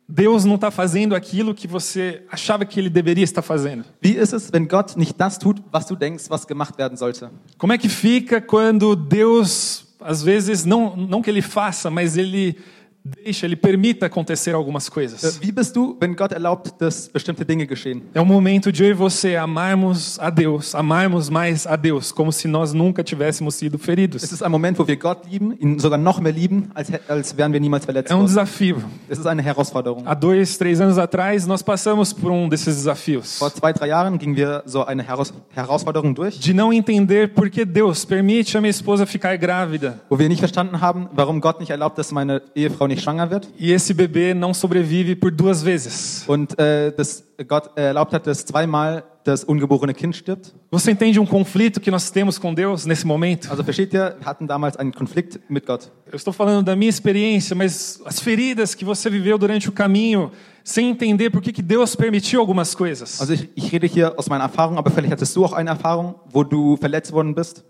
Deus 0.08 0.44
não 0.44 0.56
está 0.56 0.70
fazendo 0.70 1.16
aquilo 1.16 1.56
que 1.56 1.68
você 1.68 2.24
achava 2.30 2.66
que 2.66 2.80
ele 2.80 2.90
deveria 2.90 3.24
estar 3.24 3.42
fazendo? 3.42 3.86
Wie 4.04 4.18
ist 4.18 4.34
es, 4.34 4.52
wenn 4.52 4.68
Gott 4.68 4.98
nicht 4.98 5.18
das 5.18 5.38
tut, 5.38 5.62
was 5.72 5.86
du 5.86 5.96
denkst, 5.96 6.26
was 6.30 6.46
gemacht 6.46 6.78
werden 6.78 6.98
sollte? 6.98 7.30
Como 7.58 7.74
é 7.74 7.78
que 7.78 7.90
fica 7.90 8.42
quando 8.42 8.96
Deus, 8.96 9.86
às 10.00 10.22
vezes, 10.22 10.66
não, 10.66 10.96
não 10.96 11.22
que 11.22 11.30
ele 11.30 11.42
faça, 11.42 11.90
mas 11.90 12.18
ele 12.18 12.58
deixa, 13.04 13.46
ele 13.46 13.56
permita 13.56 14.06
acontecer 14.06 14.54
algumas 14.56 14.88
Äh, 14.88 14.92
coisas? 14.92 15.40
Wie 15.42 15.52
bist 15.52 15.76
du, 15.76 15.98
wenn 16.00 16.16
Gott 16.16 16.32
erlaubt, 16.32 16.74
dass 16.80 17.08
bestimmte 17.10 17.44
Dinge 17.46 17.66
geschehen? 17.68 18.04
É 18.14 18.22
o 18.22 18.26
momento 18.26 18.72
de 18.72 18.84
eu 18.84 18.90
e 18.92 18.94
você 18.94 19.36
amarmos 19.36 20.18
a 20.20 20.30
Deus, 20.30 20.74
amarmos 20.74 21.30
mais 21.30 21.68
a 21.68 21.76
Deus, 21.76 22.12
como 22.12 22.32
se 22.32 22.48
nós 22.48 22.74
nunca 22.74 23.04
tivéssemos 23.04 23.56
sido 23.56 23.76
Es 23.78 23.84
feridos. 23.84 24.24
ist 24.24 24.42
ein 24.44 24.52
Moment, 24.52 24.78
wo 24.80 24.88
wir 24.88 24.96
Gott 24.98 25.26
lieben, 25.30 25.54
ihn 25.60 25.80
sogar 25.80 25.98
noch 25.98 26.20
mehr 26.22 26.32
lieben, 26.32 26.70
als, 26.74 26.90
als 27.08 27.36
wären 27.38 27.52
wir 27.54 27.60
niemals 27.60 27.86
verletzt 27.86 28.12
É 28.12 28.16
um 28.16 28.22
worden. 28.22 28.28
desafio. 28.28 28.78
Es 29.10 29.20
ist 29.20 29.26
eine 29.28 29.42
Herausforderung. 29.42 30.04
Há 30.08 30.14
dois, 30.16 30.58
três 30.58 30.80
anos 30.80 30.98
atrás, 30.98 31.46
nós 31.46 31.62
passamos 31.62 32.14
por 32.14 32.32
um 32.32 32.48
desses 32.48 32.76
desafios. 32.78 33.38
Vor 33.38 33.52
zwei, 33.54 33.74
drei 33.74 33.90
Jahren 33.90 34.18
gingen 34.18 34.36
wir 34.36 34.64
so 34.66 34.86
eine 34.86 35.04
Heraus 35.04 35.34
Herausforderung 35.54 36.14
durch, 36.16 36.40
De 36.40 36.54
não 36.54 36.72
entender 36.72 37.28
por 37.34 37.50
que 37.50 37.66
Deus 37.66 38.06
permite 38.06 38.58
a 38.58 38.62
minha 38.62 38.72
esposa 38.72 39.06
ficar 39.06 39.38
grávida 39.38 40.00
wo 40.10 40.18
wir 40.18 40.30
nicht 40.30 40.40
verstanden 40.40 40.80
haben, 40.82 41.08
warum 41.14 41.42
Gott 41.42 41.60
nicht 41.60 41.70
erlaubt, 41.70 41.98
dass 41.98 42.12
meine 42.12 42.42
Ehefrau 42.56 42.88
nicht 42.94 43.04
schwanger 43.04 43.30
wird 43.30 43.48
e 43.58 43.72
esse 43.72 43.94
bebê 43.94 44.34
não 44.34 44.54
sobrevive 44.54 45.16
por 45.16 45.32
duas 45.32 45.62
vezes. 45.64 46.24
und 46.28 46.58
äh, 46.60 46.92
dass 46.96 47.24
Gott 47.48 47.72
erlaubt 47.76 48.14
hat, 48.14 48.26
dass 48.28 48.46
zweimal 48.46 49.04
das 49.24 49.44
ungeborene 49.44 49.94
Kind 49.94 50.16
stirbt. 50.16 50.54
Você 50.70 50.92
entende 50.92 51.20
um 51.20 51.26
conflito 51.26 51.80
que 51.80 51.90
nós 51.90 52.12
temos 52.12 52.38
com 52.38 52.54
Deus 52.54 52.86
nesse 52.86 53.08
momento? 53.08 53.50
Also 53.50 53.64
versteht 53.64 53.94
ihr, 53.94 54.16
wir 54.20 54.26
hatten 54.26 54.48
damals 54.48 54.76
einen 54.78 54.92
Konflikt 54.92 55.40
mit 55.50 55.66
Gott. 55.66 55.90
Eu 56.12 56.16
estou 56.16 56.34
falando 56.34 56.66
da 56.66 56.76
minha 56.76 56.90
experiência, 56.90 57.56
mas 57.56 58.02
as 58.06 58.20
feridas 58.20 58.76
que 58.76 58.84
você 58.84 59.10
viveu 59.10 59.38
durante 59.38 59.70
o 59.70 59.72
caminho, 59.72 60.32
sem 60.64 60.90
entender 60.90 61.30
por 61.30 61.42
que, 61.42 61.52
que 61.52 61.62
Deus 61.62 61.96
permitiu 61.96 62.40
algumas 62.40 62.76
coisas. 62.76 63.20
Also 63.20 63.34
ich, 63.34 63.50
ich 63.56 63.72
rede 63.72 63.88
hier 63.88 64.14
aus 64.18 64.30
meiner 64.30 64.46
Erfahrung, 64.46 64.78
aber 64.78 64.92
vielleicht 64.92 65.12
hattest 65.12 65.36
du 65.36 65.46
auch 65.46 65.54
eine 65.54 65.72
Erfahrung, 65.72 66.16
wo 66.30 66.44
du 66.44 66.78
verletzt 66.78 67.12
worden 67.12 67.34
bist. 67.34 67.64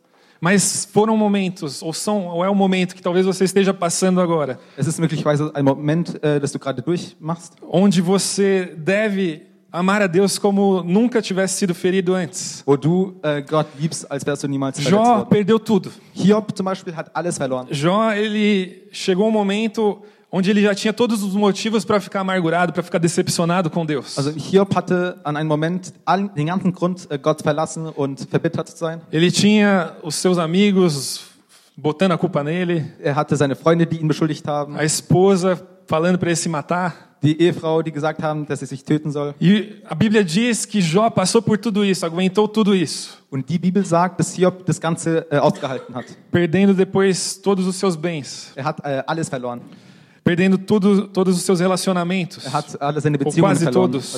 Mas 0.44 0.83
foram 0.92 1.16
momentos, 1.16 1.81
ou, 1.81 1.94
são, 1.94 2.28
ou 2.28 2.44
é 2.44 2.50
um 2.50 2.56
momento 2.56 2.94
que 2.95 3.02
talvez 3.02 3.26
você 3.26 3.45
esteja 3.45 3.73
passando 3.73 4.19
agora, 4.19 4.59
Es 4.78 4.88
ist 4.88 5.00
möglicherweise 5.00 5.50
ein 5.54 5.64
Moment, 5.64 6.19
äh, 6.21 6.38
das 6.38 6.52
du 6.52 6.59
gerade 6.59 6.81
durchmachst, 6.81 7.54
onde 7.71 8.02
você 8.02 8.76
deve 8.78 9.44
amar 9.71 10.02
a 10.02 10.07
Deus 10.07 10.38
como 10.38 10.83
nunca 10.83 11.21
tivesse 11.21 11.57
sido 11.57 11.73
ferido 11.73 12.14
antes. 12.14 12.62
wo 12.66 12.76
du 12.76 13.16
äh, 13.23 13.42
Gott 13.42 13.68
liebst, 13.80 14.06
als 14.12 14.26
wärst 14.26 14.44
du 14.44 14.50
niemals 14.50 14.78
verletzt 14.81 14.92
Jó 14.92 15.16
worden. 15.16 15.30
perdeu 15.30 15.57
tudo. 15.59 15.90
Hiob 16.14 16.52
zum 16.54 16.66
Beispiel 16.66 16.94
hat 16.94 17.09
alles 17.14 17.38
verloren. 17.38 17.68
Jó, 17.71 18.12
ele 18.12 18.90
chegou 18.92 19.30
um 19.30 19.31
momento 19.31 20.02
onde 20.35 20.49
ele 20.49 20.63
já 20.63 20.73
tinha 20.73 20.92
todos 20.92 21.21
os 21.21 21.35
motivos 21.35 21.85
para 21.85 21.99
ficar 22.02 22.21
amargurado, 22.21 22.73
para 22.73 22.81
ficar 22.81 22.97
decepcionado 22.97 23.69
com 23.69 23.85
Deus. 23.85 24.18
Also 24.18 24.31
Hiob 24.31 24.75
hatte 24.75 25.16
an 25.23 25.37
einem 25.37 25.47
Moment 25.47 25.94
den 26.35 26.47
ganzen 26.47 26.73
Grund, 26.73 27.07
äh, 27.11 27.19
Gott 27.19 27.44
verlassen 27.44 27.85
und 27.85 28.28
verbittert 28.31 28.68
zu 28.68 28.78
sein. 28.78 29.02
Ele 29.11 29.30
tinha 29.31 29.95
os 30.02 30.16
seus 30.16 30.40
amigos 30.40 31.21
botando 31.78 32.13
a 32.13 32.18
culpa 32.18 32.44
nele, 32.44 32.83
Er 32.99 33.16
hatte 33.16 33.35
seine 33.35 33.56
Freunde, 33.56 33.85
die 33.85 33.97
ihn 33.97 34.07
beschuldigt 34.07 34.47
haben, 34.47 34.75
a 34.75 34.83
esposa 34.83 35.61
falando 35.87 36.18
para 36.18 36.30
ele 36.30 36.35
se 36.35 36.49
matar. 36.49 36.95
die 37.21 37.40
Ehefrau, 37.40 37.81
die 37.81 37.92
gesagt 37.92 38.21
haben, 38.21 38.45
dass 38.47 38.61
er 38.61 38.68
sich 38.68 38.83
töten 38.83 39.09
soll. 39.11 39.33
E 39.40 39.81
a 39.85 39.95
Bíblia 39.95 40.23
diz 40.23 40.66
que 40.68 40.80
Jó 40.81 41.09
passou 41.11 41.42
por 41.42 41.57
tudo 41.57 41.83
isso, 41.85 42.06
aguentou 42.06 42.47
tudo 42.49 42.73
isso, 42.73 43.18
Und 43.31 43.47
die 43.47 43.57
Bibel 43.59 43.85
sagt, 43.85 44.19
dass 44.19 44.33
Hiob 44.33 44.66
das 44.66 44.80
Ganze 44.81 45.25
äh, 45.31 45.37
ausgehalten 45.37 45.94
hat. 45.95 46.06
perdendo 46.31 46.73
depois 46.73 47.40
todos 47.42 47.66
os 47.68 47.78
seus 47.78 47.95
bens, 47.95 48.52
Er 48.56 48.66
hat 48.66 48.80
äh, 48.83 49.04
alles 49.07 49.30
verloren. 49.30 49.61
Perdendo 50.23 50.57
tudo, 50.57 51.07
todos 51.07 51.35
os 51.35 51.44
seus 51.44 51.59
relacionamentos. 51.59 52.45
Quasi 53.42 53.65
verloren. 53.65 53.92
todos. 53.92 54.13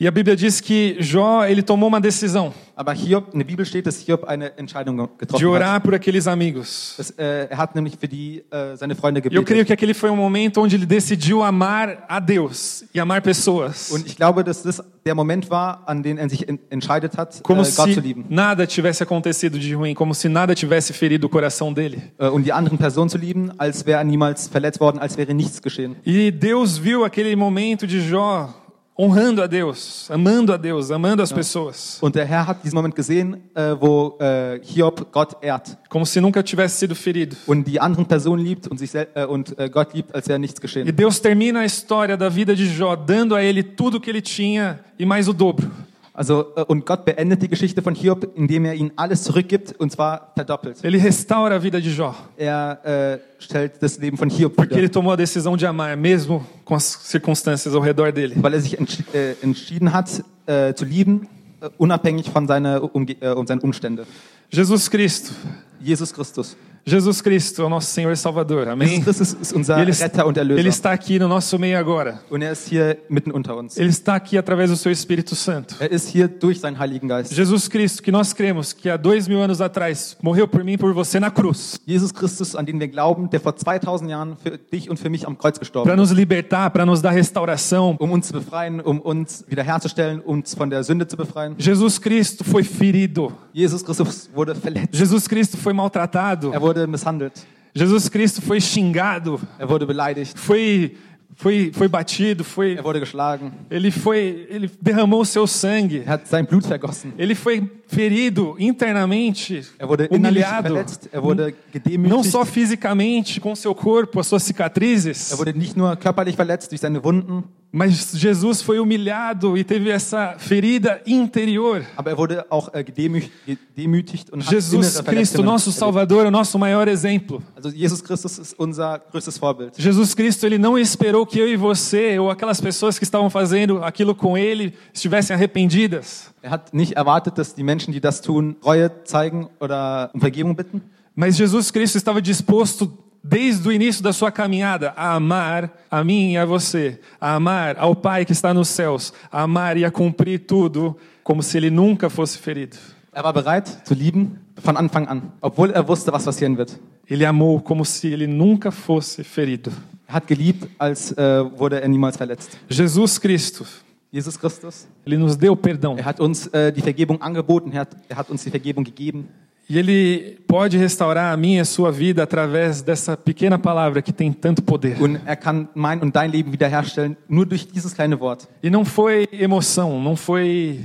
E 0.00 0.06
a 0.06 0.10
Bíblia 0.12 0.36
diz 0.36 0.60
que 0.60 0.96
Jó, 1.00 1.44
ele 1.44 1.62
tomou 1.62 1.88
uma 1.88 2.00
decisão 2.00 2.54
Aber 2.76 2.92
Hiob, 2.92 3.34
in 3.34 3.40
der 3.40 3.44
Bibel 3.44 3.66
steht, 3.66 3.88
dass 3.88 3.98
Hiob 4.06 4.22
eine 4.28 4.56
Entscheidung 4.56 4.96
de 4.96 5.08
getroffen 5.18 5.44
hat. 5.48 5.52
orar 5.52 5.80
por 5.80 5.92
aqueles 5.94 6.28
amigos. 6.28 6.94
Das, 6.96 7.10
äh, 7.18 7.48
er 7.50 7.58
hat 7.58 7.74
nämlich 7.74 7.96
für 7.98 8.06
die 8.06 8.44
äh, 8.52 8.76
seine 8.76 8.94
Freunde 8.94 9.18
E 9.18 9.24
eu 9.34 9.42
creio 9.42 9.64
gebetet. 9.64 9.66
que 9.66 9.72
aquele 9.72 9.94
foi 9.94 10.08
um 10.10 10.14
momento 10.14 10.60
onde 10.62 10.76
ele 10.76 10.86
decidiu 10.86 11.42
amar 11.42 12.04
a 12.08 12.20
Deus 12.20 12.84
e 12.94 13.00
amar 13.00 13.20
pessoas. 13.20 13.90
Und 13.90 14.06
ich 14.06 14.14
glaube, 14.14 14.44
dass 14.44 14.62
das 14.62 14.80
der 15.04 15.16
Moment 15.16 15.50
war, 15.50 15.82
an 15.88 16.04
er 16.04 16.28
sich 16.28 16.48
en 16.48 16.60
entscheidet 16.70 17.16
hat, 17.16 17.40
äh, 17.40 17.42
Como 17.42 17.62
Gott 17.64 17.72
zu 17.72 17.94
se 17.94 18.00
lieben. 18.00 18.24
nada 18.28 18.64
tivesse 18.64 19.02
acontecido 19.02 19.58
de 19.58 19.74
ruim, 19.74 19.96
como 19.96 20.14
se 20.14 20.28
nada 20.28 20.54
tivesse 20.54 20.92
ferido 20.92 21.26
o 21.26 21.28
coração 21.28 21.72
dele. 21.74 22.00
Äh, 22.16 22.30
die 22.42 22.52
anderen 22.52 22.78
Personen 22.78 23.10
zu 23.10 23.18
lieben, 23.18 23.50
als 23.58 23.84
wäre 23.84 23.98
er 23.98 24.04
niemals 24.04 24.46
verletzt 24.46 24.78
worden, 24.78 25.00
als 25.00 25.16
wäre 25.16 25.34
nichts 25.34 25.60
geschehen. 25.60 25.96
E 26.06 26.30
Deus 26.30 26.78
viu 26.78 27.04
aquele 27.04 27.34
momento 27.34 27.88
de 27.88 27.98
Jó, 28.08 28.50
honrando 28.98 29.40
a 29.42 29.46
Deus, 29.46 30.10
amando 30.10 30.52
a 30.52 30.56
Deus, 30.56 30.90
amando 30.90 31.22
as 31.22 31.32
pessoas, 31.32 31.98
Und 32.00 32.16
der 32.16 32.26
Herr 32.26 32.46
hat 32.48 32.64
diesen 32.64 32.74
Moment 32.74 32.94
gesehen, 32.96 33.36
äh, 33.54 33.76
wo 33.78 34.16
äh, 34.18 34.58
Hiob 34.62 35.12
Gott 35.12 35.36
ehrt 35.40 35.78
como 35.88 36.04
se 36.04 36.20
nunca 36.20 36.42
tivesse 36.42 36.80
sido 36.80 36.94
ferido. 36.94 37.36
und 37.46 37.64
die 37.66 37.80
anderen 37.80 38.06
Personen 38.06 38.44
liebt 38.44 38.66
und, 38.66 38.78
sich 38.78 38.94
äh, 38.94 39.24
und 39.28 39.56
Gott 39.70 39.94
liebt, 39.94 40.14
als 40.14 40.28
wäre 40.28 40.38
nichts 40.38 40.58
E 40.58 40.62
geschehen. 40.62 40.96
Deus 40.96 41.20
termina 41.20 41.60
a 41.60 41.64
história 41.64 42.16
da 42.16 42.28
vida 42.28 42.54
de 42.54 42.66
Jó, 42.66 42.96
dando 42.96 43.34
a 43.34 43.42
ele 43.42 43.62
tudo 43.62 44.00
que 44.00 44.10
ele 44.10 44.20
tinha 44.20 44.80
e 44.98 45.06
mais 45.06 45.28
o 45.28 45.32
dobro. 45.32 45.70
Also, 46.18 46.46
äh, 46.56 46.62
und 46.62 46.84
Gott 46.84 47.04
beendet 47.04 47.42
die 47.42 47.48
Geschichte 47.48 47.80
von 47.80 47.94
Hiob, 47.94 48.32
indem 48.34 48.64
er 48.64 48.74
ihm 48.74 48.90
alles 48.96 49.22
zurückgibt 49.22 49.78
und 49.78 49.92
zwar 49.92 50.32
verdoppelt. 50.34 50.82
Ele 50.82 51.00
restaura 51.00 51.54
a 51.54 51.62
vida 51.62 51.78
de 51.78 51.92
Jó, 51.92 52.12
Er 52.36 52.80
äh, 52.84 53.18
stellt 53.40 53.80
das 53.80 54.00
Leben 54.00 54.16
von 54.16 54.28
Hiob 54.28 54.56
porque 54.56 54.74
ele 54.74 54.82
wieder, 54.82 54.94
tomou 54.94 55.12
a 55.12 55.16
decisão 55.16 55.56
de 55.56 55.64
amar, 55.64 55.96
mesmo 55.96 56.44
com 56.64 56.74
as 56.74 56.82
circunstâncias 57.04 57.72
ao 57.72 57.80
redor 57.80 58.10
dele. 58.10 58.34
weil 58.42 58.54
er 58.54 58.60
sich 58.60 58.76
entsch 58.80 59.04
äh, 59.14 59.34
entschieden 59.42 59.92
hat, 59.92 60.24
äh, 60.46 60.74
zu 60.74 60.84
lieben, 60.84 61.28
äh, 61.60 61.68
unabhängig 61.78 62.28
von 62.30 62.48
seiner 62.48 62.82
äh, 62.82 63.28
und 63.30 63.46
seinen 63.46 63.60
Umständen. 63.60 64.04
Jesus 64.50 64.90
Cristo, 64.90 65.32
Jesus 65.80 66.12
Christus. 66.12 66.56
Jesus 66.84 67.20
Cristo 67.20 67.62
é 67.62 67.64
o 67.66 67.68
nosso 67.68 67.90
Senhor 67.90 68.10
e 68.12 68.16
Salvador, 68.16 68.68
amém? 68.68 68.88
Jesus 68.88 69.04
Christus 69.04 69.36
ist 69.40 69.52
unser 69.54 69.78
Ele, 69.78 69.92
Retter 69.92 70.26
und 70.26 70.36
ele 70.38 70.52
Erlöser. 70.52 70.68
está 70.68 70.92
aqui 70.92 71.18
no 71.18 71.28
nosso 71.28 71.58
meio 71.58 71.78
agora. 71.78 72.20
Und 72.30 72.42
er 72.42 72.52
ist 72.52 72.68
hier 72.68 72.98
mitten 73.10 73.30
unter 73.32 73.56
uns. 73.56 73.76
Ele 73.76 73.90
está 73.90 74.14
aqui 74.14 74.38
através 74.38 74.70
do 74.70 74.76
seu 74.76 74.90
Espírito 74.90 75.34
Santo. 75.34 75.74
Er 75.80 75.92
ist 75.92 76.08
hier 76.08 76.28
durch 76.28 76.60
seinen 76.60 76.78
Heiligen 76.78 77.08
Geist. 77.08 77.32
Jesus 77.34 77.68
Cristo, 77.68 78.02
que 78.02 78.10
nós 78.10 78.32
cremos 78.32 78.72
que 78.72 78.88
há 78.88 78.96
dois 78.96 79.28
mil 79.28 79.40
anos 79.42 79.60
atrás 79.60 80.16
morreu 80.22 80.48
por 80.48 80.64
mim 80.64 80.72
e 80.72 80.78
por 80.78 80.92
você 80.94 81.20
na 81.20 81.30
cruz, 81.30 81.78
Jesus 81.86 82.12
Christus, 82.12 82.54
an 82.56 82.64
den 82.64 82.78
wir 82.80 82.88
glauben, 82.88 83.28
der 83.28 83.40
vor 83.40 83.52
2000 83.54 84.08
Jahren 84.10 84.36
für 84.42 84.56
dich 84.56 84.88
und 84.90 84.98
für 84.98 85.10
mich 85.10 85.26
am 85.26 85.36
Kreuz 85.36 85.58
gestorben 85.58 85.88
para 85.88 85.96
nos 85.96 86.10
libertar, 86.10 86.70
para 86.70 86.86
nos 86.86 87.02
dar 87.02 87.12
restauração. 87.14 87.96
um 88.00 88.10
uns 88.12 88.28
zu 88.28 88.32
befreien, 88.32 88.80
um 88.80 88.98
uns 89.00 89.44
wiederherzustellen, 89.48 90.20
uns 90.24 90.54
von 90.54 90.70
der 90.70 90.82
Sünde 90.84 91.06
zu 91.06 91.16
befreien. 91.16 91.54
Jesus 91.58 92.00
Cristo 92.00 92.44
foi 92.44 92.64
ferido. 92.64 93.32
Jesus 93.52 93.84
Christus 93.84 94.30
wurde 94.34 94.54
verletzt. 94.54 94.94
Jesus 94.94 95.28
Cristo 95.28 95.56
foi 95.56 95.72
maltratado. 95.72 96.52
Er 96.52 96.60
wurde 96.60 96.67
misshandelt. 96.86 97.46
Jesus 97.74 98.10
Cristo 98.10 98.40
foi 98.42 98.60
xingado, 98.60 99.40
Er 99.58 99.68
wurde 99.68 99.86
beleidigt. 99.86 100.38
foi 100.38 100.96
foi 101.36 101.70
foi 101.72 101.86
batido, 101.86 102.42
foi 102.42 102.74
Er 102.76 102.82
wurde 102.82 102.98
geschlagen. 102.98 103.52
ele 103.70 103.90
foi 103.92 104.46
ele 104.50 104.68
derramou 104.80 105.24
seu 105.24 105.46
sangue. 105.46 105.98
Er 106.04 106.14
hat 106.14 106.26
sein 106.26 106.44
Blut 106.46 106.66
vergossen. 106.66 107.12
Ele 107.16 107.34
foi 107.36 107.70
ferido 107.86 108.56
internamente, 108.58 109.64
Er 109.78 109.88
wurde 109.88 110.08
humilhado, 110.10 110.68
verletzt. 110.68 111.08
Er 111.12 111.22
wurde 111.22 111.44
não 111.44 111.52
gedemütigt. 111.72 112.30
só 112.32 112.44
fisicamente 112.44 113.40
com 113.40 113.54
seu 113.54 113.74
corpo, 113.74 114.18
as 114.18 114.26
suas 114.26 114.42
cicatrizes, 114.42 115.30
Er 115.30 115.38
wurde 115.38 115.52
nicht 115.56 115.76
nur 115.76 115.94
körperlich 115.96 116.34
verletzt 116.34 116.72
durch 116.72 116.80
seine 116.80 117.02
Wunden, 117.04 117.44
mas 117.78 118.10
Jesus 118.12 118.60
foi 118.60 118.80
humilhado 118.80 119.56
e 119.56 119.62
teve 119.62 119.88
essa 119.88 120.34
ferida 120.36 121.00
interior. 121.06 121.84
aber 121.96 122.10
er 122.10 122.18
wurde 122.18 122.44
auch 122.50 122.74
äh, 122.74 122.82
gedemütigt, 122.82 124.30
und 124.30 124.42
Jesus 124.42 125.00
Cristo, 125.04 125.44
nosso. 125.44 125.70
Salvador, 125.70 126.24
é 126.24 126.28
o 126.28 126.30
nosso 126.32 126.58
maior 126.58 126.88
exemplo. 126.88 127.40
Also 127.54 127.70
Jesus 127.70 128.02
Christus 128.02 128.36
ist 128.36 128.58
unser 128.58 129.00
größtes 129.12 129.38
Vorbild. 129.38 129.74
Jesus 129.78 130.12
Cristo, 130.12 130.44
ele 130.44 130.58
não 130.58 130.76
esperou 130.76 131.24
que 131.24 131.38
eu 131.38 131.46
e 131.46 131.56
você, 131.56 132.18
ou 132.18 132.32
aquelas 132.32 132.60
pessoas 132.60 132.98
que 132.98 133.04
estavam 133.04 133.30
fazendo 133.30 133.84
aquilo 133.84 134.12
com 134.12 134.36
ele, 134.36 134.74
estivessem 134.92 135.36
arrependidas. 135.36 136.34
Er 136.42 136.50
hat 136.50 136.72
nicht 136.72 136.96
erwartet, 136.96 137.38
dass 137.38 137.54
die 137.54 137.62
Menschen, 137.62 137.92
die 137.92 138.00
das 138.00 138.20
tun, 138.20 138.56
Reue 138.64 138.90
zeigen 139.04 139.48
oder 139.60 140.10
um 140.12 140.20
Vergebung 140.20 140.56
bitten, 140.56 140.82
Mas 141.14 141.36
Jesus 141.36 141.72
Cristo 141.72 141.96
estava 141.98 142.20
disposto, 142.20 142.92
desde 143.28 143.68
o 143.68 143.72
início 143.72 144.02
da 144.02 144.12
sua 144.12 144.32
caminhada, 144.32 144.94
a 144.96 145.14
amar 145.14 145.70
a 145.90 146.02
mim 146.02 146.32
e 146.32 146.38
a 146.38 146.46
você, 146.46 146.98
a 147.20 147.34
amar 147.34 147.76
ao 147.78 147.94
Pai 147.94 148.24
que 148.24 148.32
está 148.32 148.54
nos 148.54 148.68
céus, 148.68 149.12
a 149.30 149.42
amar 149.42 149.76
e 149.76 149.84
a 149.84 149.90
cumprir 149.90 150.46
tudo, 150.46 150.96
como 151.22 151.42
se 151.42 151.58
ele 151.58 151.70
nunca 151.70 152.08
fosse 152.08 152.38
ferido. 152.38 152.76
Er 153.12 153.22
war 153.22 153.32
bereit 153.32 153.66
zu 153.84 153.94
lieben 153.94 154.38
von 154.56 154.76
Anfang 154.76 155.06
an, 155.08 155.32
obwohl 155.40 155.70
er 155.72 155.86
wusste, 155.86 156.12
was 156.12 156.24
passieren 156.24 156.56
wird. 156.56 156.78
Ele 157.06 157.26
amou 157.26 157.60
como 157.60 157.84
se 157.84 158.08
ele 158.08 158.26
nunca 158.26 158.70
fosse 158.70 159.24
ferido. 159.24 159.72
Er 160.06 160.14
hat 160.14 160.26
geliebt, 160.26 160.66
als 160.78 161.12
äh, 161.12 161.44
wurde 161.58 161.82
er 161.82 161.88
niemals 161.88 162.16
verletzt. 162.16 162.56
Jesus 162.70 163.20
Cristo, 163.20 163.66
Jesus 164.10 164.38
Christus, 164.38 164.86
ele 165.04 165.18
nos 165.18 165.36
deu 165.36 165.54
perdão. 165.54 165.98
er 165.98 166.04
hat 166.04 166.20
uns 166.20 166.46
äh, 166.46 166.72
die 166.72 166.80
Vergebung 166.80 167.20
angeboten, 167.20 167.72
er 167.72 167.80
hat, 167.80 167.96
er 168.08 168.16
hat 168.16 168.30
uns 168.30 168.44
die 168.44 168.50
Vergebung 168.50 168.84
gegeben. 168.84 169.28
E 169.68 169.78
ele 169.78 170.38
pode 170.46 170.78
restaurar 170.78 171.32
a 171.32 171.36
minha 171.36 171.58
e 171.58 171.60
a 171.60 171.64
sua 171.64 171.92
vida 171.92 172.22
através 172.22 172.80
dessa 172.80 173.18
pequena 173.18 173.58
palavra 173.58 174.00
que 174.00 174.12
tem 174.12 174.32
tanto 174.32 174.62
poder. 174.62 174.98
Und 175.00 175.20
er 175.26 175.36
kann 175.36 175.68
mein 175.74 176.00
und 176.00 176.16
dein 176.16 176.30
Leben 176.30 176.50
wiederherstellen, 176.52 177.16
nur 177.28 177.44
durch 177.44 177.68
dieses 177.68 177.94
kleine 177.94 178.18
Wort. 178.18 178.48
E 178.62 178.70
não 178.70 178.84
foi 178.84 179.28
emoção, 179.30 180.02
não 180.02 180.16
foi 180.16 180.80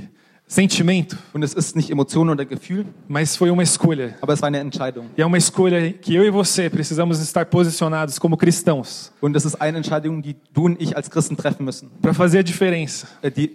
sentimento, 0.46 1.18
Gefühl, 2.50 2.86
mas 3.08 3.36
foi 3.36 3.50
uma 3.50 3.62
escolha. 3.62 4.16
E 5.16 5.22
é 5.22 5.26
uma 5.26 5.38
escolha 5.38 5.92
que 5.92 6.14
eu 6.14 6.24
e 6.24 6.30
você 6.30 6.68
precisamos 6.70 7.20
estar 7.20 7.46
posicionados 7.46 8.18
como 8.18 8.36
cristãos 8.36 9.10
para 12.00 12.14
fazer 12.14 12.38
a 12.38 12.42
diferença. 12.42 13.08
äh, 13.22 13.30
die. 13.30 13.50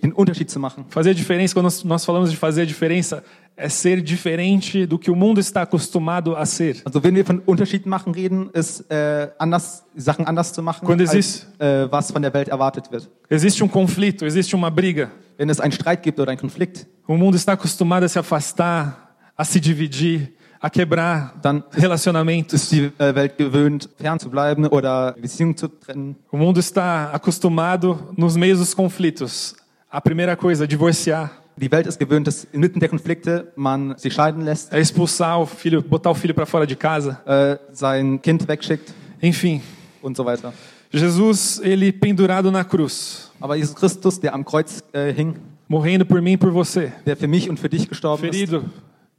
Fazer 0.89 1.11
a 1.11 1.13
diferença, 1.13 1.53
quando 1.53 1.65
nós- 1.65 1.83
nós 1.83 2.05
falamos 2.05 2.31
de 2.31 2.37
fazer 2.37 2.63
a 2.63 2.65
diferença, 2.65 3.23
é 3.55 3.67
ser 3.69 4.01
diferente 4.01 4.85
do 4.85 4.97
que 4.97 5.11
o 5.11 5.15
mundo 5.15 5.39
está 5.39 5.61
acostumado 5.63 6.35
a 6.35 6.45
ser. 6.45 6.77
Also 6.85 6.99
wenn 7.03 7.13
wir 7.13 7.25
von 7.25 7.41
Unterschied 7.45 7.85
machen 7.85 8.13
reden, 8.13 8.49
ist 8.53 8.85
äh, 8.89 9.29
anders, 9.37 9.83
Sachen 9.95 10.25
anders 10.25 10.53
zu 10.53 10.63
machen, 10.63 10.85
Quando 10.87 11.01
als 11.03 11.13
existe- 11.13 11.47
äh, 11.59 11.87
was 11.91 12.09
von 12.11 12.21
der 12.21 12.33
Welt 12.33 12.47
erwartet 12.47 12.89
wird. 12.91 13.09
Existe 13.29 13.63
um 13.63 13.69
conflito, 13.69 14.25
existe 14.25 14.55
uma 14.55 14.71
briga. 14.71 15.11
Wenn 15.39 15.49
es 15.49 15.61
einen 15.61 15.71
Streit 15.71 16.03
gibt 16.03 16.19
oder 16.19 16.31
einen 16.31 16.39
Konflikt, 16.39 16.85
O 17.07 17.15
mundo 17.15 17.37
está 17.37 17.53
acostumado 17.53 18.05
a 18.05 18.09
se 18.09 18.19
afastar, 18.19 19.15
a 19.37 19.45
se 19.45 19.59
dividir, 19.59 20.33
a 20.59 20.69
quebrar 20.69 21.33
dann 21.41 21.63
relacionamentos. 21.71 22.63
ist 22.63 22.71
die 22.73 22.91
äh, 22.99 23.15
Welt 23.15 23.37
gewöhnt, 23.37 23.89
fern 23.97 24.19
zu 24.19 24.29
bleiben 24.29 24.67
oder 24.67 25.13
Beziehungen 25.13 25.55
zu 25.55 25.69
trennen. 25.69 26.17
O 26.29 26.35
mundo 26.35 26.59
está 26.59 27.09
acostumado 27.13 28.11
nos 28.17 28.35
meios 28.35 28.59
dos 28.59 28.75
conflitos. 28.75 29.55
A 29.89 30.01
primeira 30.01 30.35
coisa, 30.35 30.67
divorciar, 30.67 31.31
Die 31.55 31.71
Welt 31.71 31.87
ist 31.87 31.99
gewöhnt, 31.99 32.27
dass 32.27 32.43
inmitten 32.51 32.79
der 32.81 32.89
Konflikte 32.89 33.51
man 33.55 33.97
sich 33.97 34.13
scheiden 34.13 34.43
lässt, 34.43 34.73
é 34.73 34.79
expulsar 34.79 35.39
o 35.41 35.45
filho, 35.45 35.81
botar 35.81 36.11
o 36.11 36.13
filho 36.15 36.33
para 36.33 36.45
fora 36.45 36.65
de 36.67 36.75
casa. 36.75 37.21
äh, 37.25 37.57
sein 37.71 38.21
Kind 38.21 38.45
wegschickt 38.45 38.93
Enfim, 39.21 39.61
und 40.01 40.15
so 40.17 40.25
weiter. 40.25 40.53
Jesus, 40.91 41.59
ele 41.63 41.91
pendurado 41.91 42.51
na 42.51 42.63
cruz, 42.63 43.29
Aber 43.39 43.55
Jesus 43.55 43.75
Christus, 43.75 44.19
der 44.19 44.33
am 44.33 44.43
Kreuz 44.43 44.83
äh, 44.91 45.13
hing, 45.13 45.35
morrendo 45.67 46.05
por 46.05 46.21
mim 46.21 46.33
e 46.33 46.37
por 46.37 46.51
você, 46.51 46.91
der 47.05 47.15
für 47.15 47.27
mich 47.27 47.49
und 47.49 47.59
für 47.59 47.69
dich 47.69 47.87
gestorben 47.87 48.25
ist, 48.25 48.35
ferido 48.35 48.65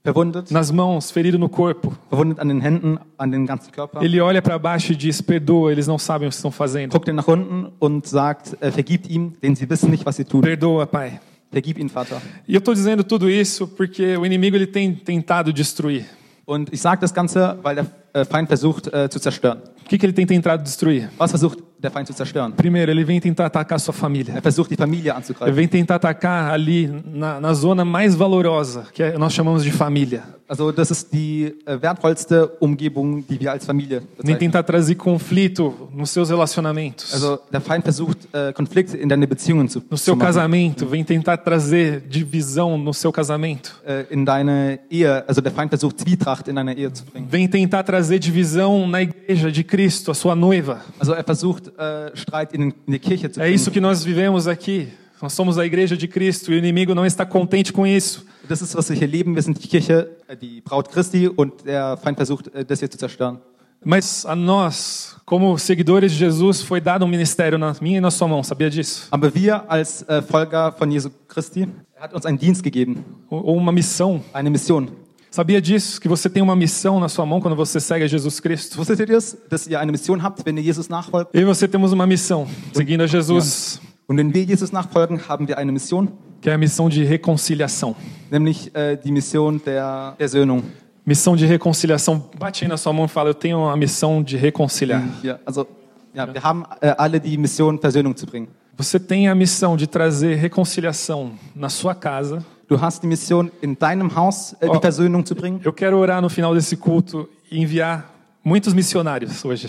verwundet, 0.02 0.50
nas 0.50 0.70
mãos, 0.72 1.10
ferido 1.12 1.38
no 1.38 1.48
corpo. 1.48 1.92
verwundet 2.08 2.40
an 2.40 2.48
den 2.48 2.60
Händen, 2.60 2.98
an 3.16 3.30
den 3.30 3.46
ganzen 3.46 3.70
Körper, 3.70 4.02
Ele 4.02 4.20
olha 4.20 4.42
para 4.42 4.58
baixo 4.58 4.92
e 4.92 4.96
diz: 4.96 5.22
Perdoa, 5.22 5.70
eles 5.70 5.86
não 5.86 5.96
sabem 5.98 6.26
o 6.26 6.30
que 6.30 6.34
estão 6.34 6.50
fazendo. 6.50 6.90
guckt 6.92 7.08
ihn 7.08 7.14
nach 7.14 7.28
unten 7.28 7.70
und 7.78 8.06
sagt, 8.06 8.56
äh, 8.60 8.70
vergibt 8.72 9.08
ihm, 9.08 9.34
denn 9.40 9.54
sie 9.54 9.68
wissen 9.70 9.90
nicht, 9.90 10.04
was 10.04 10.16
sie 10.16 10.24
tun. 10.24 10.40
Perdoa, 10.40 10.86
Pai. 10.86 11.20
Vergib 11.52 11.78
ihn, 11.78 11.88
Vater. 11.88 12.20
E 12.48 12.54
eu 12.54 12.58
estou 12.58 12.74
dizendo 12.74 13.02
tudo 13.04 13.28
isso 13.30 13.66
porque 13.68 14.16
o 14.16 14.26
inimigo 14.26 14.56
ele 14.56 14.66
tem 14.66 14.94
tentado 14.94 15.52
destruir. 15.52 16.04
Und 16.46 16.72
ich 16.72 16.80
sage 16.80 17.00
das 17.00 17.14
Ganze, 17.14 17.58
weil 17.62 17.76
der 17.76 17.86
Feind 18.28 18.48
versucht 18.48 18.86
äh, 18.92 19.08
zu 19.08 19.18
zerstören. 19.20 19.58
O 19.84 19.88
que, 19.90 19.98
que 19.98 20.06
ele 20.06 20.12
tem 20.12 20.26
tentado 20.26 20.62
destruir? 20.62 21.08
Was 21.18 21.30
versucht 21.30 21.58
der 21.82 21.90
Feind 21.90 22.06
zu 22.06 22.14
zerstören? 22.14 22.52
Primeiro, 22.52 22.90
ele 22.92 23.04
vem 23.04 23.20
tentar 23.20 23.46
atacar 23.46 23.78
sua 23.80 23.92
família. 23.92 24.34
Er 24.34 24.42
versucht, 24.42 24.70
die 24.70 24.76
Familie 24.76 25.10
Ele 25.10 25.16
anzugreifen. 25.16 25.54
vem 25.56 25.66
tentar 25.68 25.96
atacar 25.96 26.52
ali 26.52 26.88
na, 27.12 27.40
na 27.40 27.52
zona 27.54 27.84
mais 27.84 28.14
valorosa, 28.14 28.84
que 28.92 29.02
é- 29.02 29.18
nós 29.18 29.32
chamamos 29.32 29.64
de 29.64 29.72
família. 29.72 30.22
Also 30.48 30.72
das 30.72 30.90
ist 30.90 31.12
die 31.12 31.54
äh, 31.64 31.80
wertvollste 31.80 32.48
Umgebung, 32.60 33.24
die 33.28 33.38
wir 33.40 33.52
als 33.52 33.64
Familie 33.64 34.00
bezeichnen. 34.16 34.38
tentar 34.38 34.64
trazer 34.64 34.96
conflito 34.96 35.88
nos 35.94 36.12
seus 36.12 36.28
relacionamentos, 36.28 37.14
Also 37.14 37.38
der 37.52 37.60
Feind 37.60 37.84
versucht, 37.84 38.18
äh, 38.32 38.52
Konflikte 38.52 38.96
in 38.96 39.08
deine 39.08 39.28
Beziehungen 39.28 39.68
zu, 39.68 39.78
no 39.88 39.96
zu 39.96 40.04
seu 40.04 40.16
machen. 40.16 40.26
casamento, 40.26 40.86
vem 40.90 41.04
tentar 41.04 41.36
trazer 41.36 42.00
divisão 42.00 42.76
no 42.76 42.92
seu 42.92 43.12
casamento, 43.12 43.70
Äh, 43.86 44.06
in 44.10 44.24
deine 44.24 44.80
Ehe, 44.90 45.24
also 45.28 45.40
der 45.40 45.52
Feind 45.52 45.70
versucht, 45.70 46.00
Zwietracht 46.00 46.48
in 46.48 46.56
deine 46.56 46.76
Ehe 46.76 46.92
zu 46.92 47.04
bringen. 47.04 47.28
vem 47.30 47.48
tentar 47.48 47.84
trazer 47.84 47.99
divisão 48.08 48.86
na 48.86 49.02
igreja 49.02 49.50
de 49.50 49.62
Cristo, 49.62 50.10
a 50.10 50.14
sua 50.14 50.34
noiva. 50.34 50.82
Also 50.98 51.12
er 51.12 51.24
versucht, 51.24 51.68
äh, 51.68 52.12
Streit 52.14 52.54
in, 52.54 52.72
in 52.86 52.92
die 52.92 52.98
Kirche 52.98 53.30
zu 53.30 53.40
É 53.40 53.50
isso 53.50 53.70
que 53.70 53.80
nós 53.80 54.04
vivemos 54.04 54.46
aqui. 54.46 54.88
Nós 55.20 55.32
somos 55.32 55.58
a 55.58 55.66
igreja 55.66 55.96
de 55.96 56.08
Cristo 56.08 56.50
e 56.50 56.54
o 56.54 56.58
inimigo 56.58 56.94
não 56.94 57.04
está 57.04 57.26
contente 57.26 57.72
com 57.72 57.86
isso. 57.86 58.24
Das 58.48 58.62
ist, 58.62 58.74
was 58.74 58.88
wir 58.88 58.96
hier 58.96 59.06
leben. 59.06 59.34
Wir 59.34 59.42
sind 59.42 59.62
die 59.62 59.68
Kirche, 59.68 60.10
äh, 60.26 60.36
die 60.36 60.60
Braut 60.60 60.88
Christi 60.88 61.28
und 61.28 61.66
der 61.66 61.96
Feind 61.98 62.16
versucht, 62.16 62.48
äh, 62.54 62.64
das 62.64 62.78
hier 62.78 62.90
zu 62.90 62.98
zerstören. 62.98 63.38
Mas 63.82 64.26
a 64.26 64.36
nós, 64.36 65.16
como 65.24 65.56
seguidores 65.56 66.12
de 66.12 66.18
Jesus, 66.18 66.60
foi 66.60 66.82
dado 66.82 67.04
um 67.04 67.08
ministério 67.08 67.56
na 67.56 67.74
minha 67.80 67.96
e 67.96 68.00
na 68.00 68.10
sua 68.10 68.28
mão, 68.28 68.42
sabia 68.42 68.68
disso? 68.68 69.08
Aber 69.10 69.34
wir 69.34 69.70
als 69.70 70.02
äh, 70.02 70.20
Folger 70.20 70.74
von 70.78 70.90
Jesu 70.90 71.10
Christi, 71.28 71.66
er 71.94 72.02
hat 72.02 72.14
uns 72.14 72.26
einen 72.26 72.38
Dienst 72.38 72.62
gegeben, 72.62 73.04
ou 73.30 73.56
uma 73.56 73.72
missão. 73.72 74.22
eine 74.34 74.50
Mission. 74.50 74.88
Sabia 75.30 75.60
disso? 75.60 76.00
Que 76.00 76.08
você 76.08 76.28
tem 76.28 76.42
uma 76.42 76.56
missão 76.56 76.98
na 76.98 77.08
sua 77.08 77.24
mão 77.24 77.40
quando 77.40 77.54
você 77.54 77.78
segue 77.78 78.04
a 78.04 78.08
Jesus 78.08 78.40
Cristo? 78.40 78.76
Wusstet 78.76 79.00
ihr 79.00 79.06
das, 79.06 79.36
dass 79.48 79.66
ihr 79.68 79.78
eine 79.78 79.92
Mission 79.92 80.20
habt, 80.20 80.44
wenn 80.44 80.56
ihr 80.56 80.64
Jesus 80.64 80.88
nachfolgt? 80.88 81.30
Eu 81.32 81.42
e 81.42 81.44
você 81.44 81.68
temos 81.68 81.92
uma 81.92 82.04
missão, 82.04 82.48
seguindo 82.72 83.02
a 83.02 83.06
Jesus. 83.06 83.80
Und 84.08 84.18
wenn 84.18 84.34
wir 84.34 84.44
Jesus 84.44 84.72
nachfolgen, 84.72 85.20
haben 85.28 85.46
wir 85.46 85.56
eine 85.56 85.70
Mission, 85.70 86.08
que 86.40 86.50
é 86.50 86.54
a 86.54 86.58
missão 86.58 86.88
de 86.88 87.04
reconciliação. 87.04 87.94
nämlich 88.28 88.74
äh, 88.74 88.96
die 88.96 89.12
Mission 89.12 89.60
der 89.64 90.14
Versöhnung. 90.18 90.64
Missão 91.06 91.36
de 91.36 91.46
reconciliação. 91.46 92.28
Bate 92.36 92.64
aí 92.64 92.68
na 92.68 92.76
sua 92.76 92.92
mão 92.92 93.04
e 93.04 93.08
fala: 93.08 93.30
Eu 93.30 93.34
tenho 93.34 93.58
uma 93.58 93.76
missão 93.76 94.24
de 94.24 94.36
reconciliar. 94.36 95.02
Hier, 95.22 95.38
also, 95.46 95.64
ja, 96.12 96.26
wir 96.26 96.42
haben 96.42 96.64
äh, 96.80 96.92
alle 96.98 97.20
die 97.20 97.36
Mission, 97.38 97.78
Versöhnung 97.78 98.16
zu 98.16 98.26
bringen. 98.26 98.48
Você 98.76 98.98
tem 98.98 99.28
a 99.28 99.34
missão 99.34 99.76
de 99.76 99.86
trazer 99.86 100.34
reconciliação 100.34 101.32
na 101.54 101.68
sua 101.68 101.94
casa. 101.94 102.44
Du 102.70 102.80
hast 102.80 103.02
die 103.02 103.08
Mission, 103.08 103.50
in 103.60 103.76
deinem 103.76 104.14
Haus 104.14 104.52
äh, 104.60 104.68
Oh. 104.68 104.74
die 104.74 104.78
Versöhnung 104.80 105.26
zu 105.26 105.34
bringen. 105.34 105.60
Eu 105.64 105.72
quero 105.72 105.98
orar 105.98 106.22
no 106.22 106.28
final 106.28 106.54
desse 106.54 106.76
culto 106.76 107.28
e 107.50 107.60
enviar 107.60 108.04
muitos 108.44 108.72
missionários 108.72 109.44
hoje. 109.44 109.68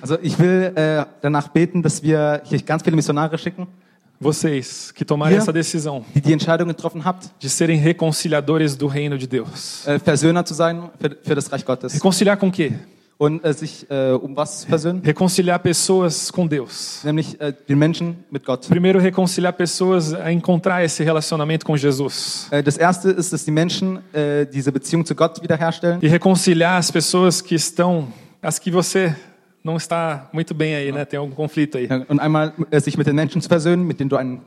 Also 0.00 0.16
ich 0.22 0.38
will 0.38 0.72
äh, 0.74 1.04
danach 1.20 1.48
beten, 1.48 1.82
dass 1.82 2.02
wir 2.02 2.40
hier 2.44 2.62
ganz 2.62 2.82
viele 2.82 2.96
Missionare 2.96 3.36
schicken, 3.36 3.66
Vocês 4.18 4.90
que 4.94 5.04
tomaram 5.04 5.36
essa 5.36 5.52
decisão 5.52 6.02
die 6.14 6.20
die 6.22 6.32
Entscheidung 6.32 6.68
getroffen 6.68 7.04
habt, 7.04 7.30
de 7.42 7.48
serem 7.50 7.78
reconciliadores 7.82 8.74
do 8.76 8.86
reino 8.86 9.18
de 9.18 9.26
Deus. 9.26 9.86
äh, 9.86 9.98
Versöhner 9.98 10.42
zu 10.44 10.54
sein 10.54 10.90
für, 10.98 11.16
für 11.22 11.34
das 11.34 11.52
Reich 11.52 11.64
Gottes. 11.66 11.94
Reconciliar 11.94 12.38
com 12.38 12.48
o 12.48 12.50
quê? 12.52 12.72
Und 13.20 13.44
äh, 13.44 13.52
sich 13.52 13.86
äh, 13.90 14.12
um 14.12 14.34
was 14.34 14.64
versöhnen? 14.64 15.02
Reconciliar 15.04 15.58
pessoas 15.58 16.32
com 16.32 16.48
Deus. 16.48 17.04
Nämlich 17.04 17.38
äh, 17.38 17.52
den 17.68 17.78
Menschen 17.78 18.24
mit 18.30 18.46
Gott. 18.46 18.66
Primeiro, 18.66 18.98
reconciliar 18.98 19.52
pessoas 19.52 20.14
a 20.14 20.32
encontrar 20.32 20.82
esse 20.82 21.04
relacionamento 21.04 21.66
com 21.66 21.76
Jesus. 21.76 22.48
Äh, 22.50 22.62
das 22.62 22.78
erste 22.78 23.10
ist, 23.10 23.30
dass 23.30 23.44
die 23.44 23.50
Menschen 23.50 23.98
äh, 24.14 24.46
diese 24.46 24.72
Beziehung 24.72 25.04
zu 25.04 25.14
Gott 25.14 25.42
wiederherstellen. 25.42 25.98
E 26.00 26.08
reconciliar 26.08 26.78
as 26.78 26.90
pessoas 26.90 27.42
que 27.42 27.54
estão, 27.54 28.08
as 28.40 28.58
que 28.58 28.70
você 28.70 29.14
não 29.62 29.76
está 29.76 30.30
muito 30.32 30.54
bem 30.54 30.74
aí, 30.74 30.90
né? 30.90 31.04
Tem 31.04 31.18
algum 31.18 31.34
conflito 31.34 31.76
aí. 31.76 31.90
Und 32.08 32.20
einmal 32.20 32.54
äh, 32.70 32.80
sich 32.80 32.96
mit 32.96 33.06
den 33.06 33.16
Menschen 33.16 33.42
zu 33.42 33.50
versöhnen, 33.50 33.86
mit 33.86 34.00
denen 34.00 34.08
du 34.08 34.16
einen 34.16 34.40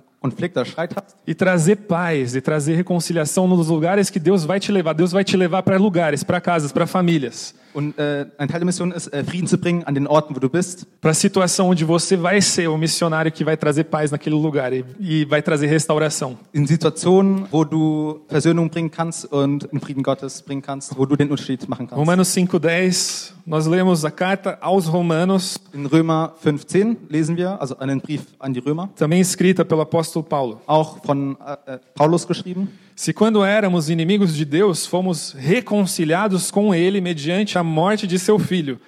E 1.28 1.34
trazer 1.34 1.76
paz, 1.76 2.36
e 2.36 2.42
trazer 2.42 2.76
reconciliação 2.76 3.48
nos 3.48 3.68
lugares 3.68 4.10
que 4.10 4.20
Deus 4.20 4.46
vai 4.46 4.60
te 4.60 4.72
levar. 4.72 4.94
Deus 4.94 5.12
vai 5.12 5.24
te 5.24 5.36
levar 5.36 5.64
para 5.64 5.78
lugares, 5.78 6.24
para 6.24 6.40
casas, 6.40 6.72
para 6.72 6.88
famílias. 6.88 7.54
Und 7.74 7.98
äh, 7.98 8.28
ein 8.38 8.48
Teil 8.48 8.60
der 8.60 8.66
Mission 8.66 8.92
ist, 8.92 9.08
äh, 9.08 9.24
Frieden 9.24 9.48
zu 9.48 9.58
bringen 9.58 9.84
an 9.86 9.96
den 9.96 10.06
Orten, 10.06 10.36
wo 10.36 10.40
du 10.40 10.48
bist. 10.48 10.86
Para 11.02 11.12
a 11.12 11.14
situação 11.14 11.70
onde 11.70 11.84
você 11.84 12.16
vai 12.16 12.40
ser 12.40 12.68
o 12.68 12.78
missionário 12.78 13.32
que 13.32 13.44
vai 13.44 13.58
trazer 13.58 13.86
paz 13.86 14.12
naquele 14.12 14.36
lugar 14.36 14.72
e, 14.72 14.86
e 15.00 15.26
vai 15.26 15.42
trazer 15.42 15.68
restauração. 15.68 16.38
In 16.54 16.68
Situationen, 16.68 17.48
wo 17.52 17.66
du 17.66 18.22
Versöhnung 18.30 18.70
bringen 18.70 18.92
kannst 18.92 19.26
und 19.26 19.68
den 19.72 19.80
Frieden 19.80 20.04
Gottes 20.04 20.44
bringen 20.44 20.62
kannst, 20.62 20.96
wo 20.98 21.06
du 21.06 21.16
den 21.16 21.32
Unterschied 21.32 21.68
machen 21.68 21.88
kannst. 21.88 22.00
Romanos 22.00 22.36
5,10, 22.38 23.34
nós 23.46 23.68
lemos 23.68 24.06
a 24.06 24.12
carta 24.12 24.58
aos 24.62 24.88
Romanos, 24.88 25.58
In 25.74 25.86
Römer 25.86 26.34
15 26.42 26.98
lesen 27.10 27.36
wir, 27.36 27.60
also 27.60 27.78
einen 27.78 28.00
Brief 28.00 28.22
an 28.40 28.54
die 28.54 28.60
Römer, 28.60 28.90
também 28.96 29.20
escrita 29.20 29.66
pelo 29.66 29.82
apóstolo 29.82 30.24
Paulo. 30.24 30.62
auch 30.66 31.04
von 31.04 31.38
äh, 31.46 31.74
äh, 31.74 31.80
Paulus 31.94 32.26
geschrieben. 32.26 32.70
Se 32.96 33.12
quando 33.12 33.44
éramos 33.44 33.90
inimigos 33.90 34.36
de 34.36 34.46
Deus, 34.46 34.86
fomos 34.86 35.34
reconciliados 35.34 36.52
com 36.52 36.74
Ele 36.74 37.02
mediante 37.02 37.58
a 37.58 37.64
morte 37.64 38.08
de 38.08 38.20
seu 38.20 38.38
Filho. 38.40 38.80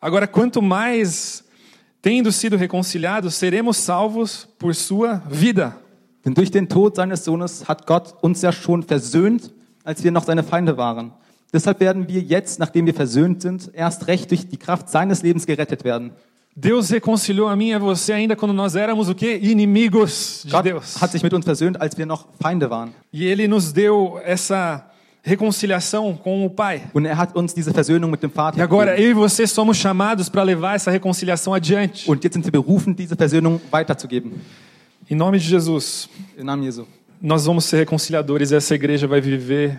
Agora, 0.00 0.26
quanto 0.26 0.62
mais, 0.62 1.44
tendo 2.00 2.32
sido 2.32 2.56
reconciliados, 2.56 3.34
seremos 3.34 3.76
salvos 3.76 4.48
por 4.58 4.74
sua 4.74 5.22
vida. 5.28 5.76
Denn 6.24 6.34
durch 6.34 6.50
den 6.50 6.66
Tod 6.66 6.96
seines 6.96 7.24
Sohnes 7.24 7.68
hat 7.68 7.86
Gott 7.86 8.14
uns 8.20 8.42
ja 8.42 8.50
schon 8.50 8.82
versöhnt, 8.82 9.52
als 9.84 10.02
wir 10.02 10.10
noch 10.10 10.24
seine 10.24 10.42
Feinde 10.42 10.76
waren. 10.76 11.12
Deshalb 11.52 11.80
werden 11.80 12.08
wir 12.08 12.20
jetzt, 12.20 12.58
nachdem 12.58 12.86
wir 12.86 12.94
versöhnt 12.94 13.40
sind, 13.42 13.70
erst 13.72 14.08
recht 14.08 14.30
durch 14.30 14.48
die 14.48 14.56
Kraft 14.56 14.88
seines 14.88 15.22
Lebens 15.22 15.46
gerettet 15.46 15.84
werden. 15.84 16.10
Deus 16.58 16.90
reconciliou 16.90 17.48
a 17.48 17.54
mim 17.54 17.68
e 17.68 17.74
a 17.74 17.78
você 17.78 18.14
ainda 18.14 18.34
quando 18.34 18.52
nós 18.54 18.74
éramos 18.74 19.08
o 19.10 19.14
quê? 19.14 19.38
Inimigos 19.42 20.42
de 20.44 20.50
Gott 20.50 20.64
Deus. 20.64 21.00
hat 21.00 21.10
sich 21.12 21.22
mit 21.22 21.32
uns 21.34 21.44
versöhnt, 21.44 21.78
als 21.80 21.96
wir 21.98 22.06
noch 22.06 22.26
Feinde 22.40 22.68
waren. 22.70 22.92
E 23.12 23.24
Ele 23.26 23.46
nos 23.46 23.72
deu 23.74 24.18
essa 24.24 24.84
reconciliação 25.22 26.16
com 26.16 26.46
o 26.46 26.50
Pai. 26.50 26.82
Und 26.94 27.04
er 27.04 27.16
hat 27.18 27.36
uns 27.36 27.52
diese 27.52 27.72
Versöhnung 27.74 28.10
mit 28.10 28.22
dem 28.22 28.30
Vater 28.30 28.58
E 28.58 28.62
agora 28.62 28.92
gegeben. 28.92 29.04
eu 29.04 29.10
e 29.10 29.14
você 29.14 29.46
somos 29.46 29.76
chamados 29.76 30.28
para 30.30 30.42
levar 30.42 30.76
essa 30.76 30.90
reconciliação 30.90 31.52
adiante. 31.52 32.10
Und 32.10 32.24
jetzt 32.24 32.34
sind 32.34 32.44
wir 32.44 32.52
berufen, 32.52 32.94
diese 32.94 33.16
Versöhnung 33.16 33.60
weiterzugeben. 33.70 34.32
Em 35.10 35.14
nome 35.14 35.38
de 35.38 35.46
Jesus. 35.48 36.08
Im 36.38 36.46
Namen 36.46 36.64
Jesu. 36.64 36.86
Nós 37.20 37.44
vamos 37.44 37.66
ser 37.66 37.76
reconciliadores 37.78 38.50
e 38.50 38.54
essa 38.56 38.74
igreja 38.74 39.06
vai 39.06 39.20
viver 39.20 39.78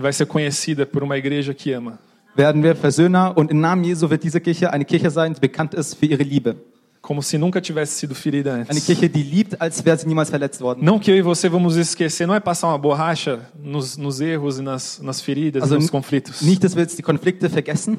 vai 0.00 0.12
ser 0.12 0.26
conhecida 0.26 0.84
por 0.86 1.02
uma 1.02 1.16
igreja 1.16 1.52
que 1.54 1.72
ama. 1.72 1.98
Werden 2.36 2.62
wir 2.62 2.74
Versöhner 2.74 3.36
und 3.36 3.50
im 3.50 3.60
Namen 3.60 3.84
Jesu 3.84 4.10
wird 4.10 4.24
diese 4.24 4.40
Kirche 4.40 4.72
eine 4.72 4.84
Kirche 4.84 5.08
sein, 5.10 5.34
die 5.34 5.40
bekannt 5.40 5.72
ist 5.74 5.94
für 5.94 6.06
ihre 6.06 6.22
Liebe. 6.24 6.56
Como 7.00 7.20
se 7.20 7.36
nunca 7.38 7.60
tivesse 7.60 7.98
sido 7.98 8.14
ferida 8.14 8.54
Eine 8.54 8.62
antes. 8.62 8.86
Kirche, 8.86 9.08
die 9.10 9.22
liebt, 9.22 9.60
als 9.60 9.84
wäre 9.84 9.98
sie 9.98 10.06
niemals 10.08 10.30
verletzt 10.30 10.60
worden. 10.62 10.82
Não 10.82 10.98
que 10.98 11.10
eu 11.10 11.16
e 11.16 11.22
você 11.22 11.48
vamos 11.50 11.76
esquecer, 11.76 12.26
não 12.26 12.34
é 12.34 12.40
passar 12.40 12.68
uma 12.68 12.78
borracha 12.78 13.40
nos, 13.62 13.96
nos 13.98 14.20
erros 14.20 14.58
e 14.58 14.62
nas, 14.62 15.00
nas 15.02 15.20
feridas 15.20 15.62
Also 15.62 15.76
e 15.76 15.78
nos 15.78 15.90
conflitos. 15.90 16.40
Nicht, 16.40 16.64
dass 16.64 16.74
wir 16.74 16.82
jetzt 16.82 16.98
die 16.98 17.02
Konflikte 17.02 17.48
vergessen, 17.50 17.98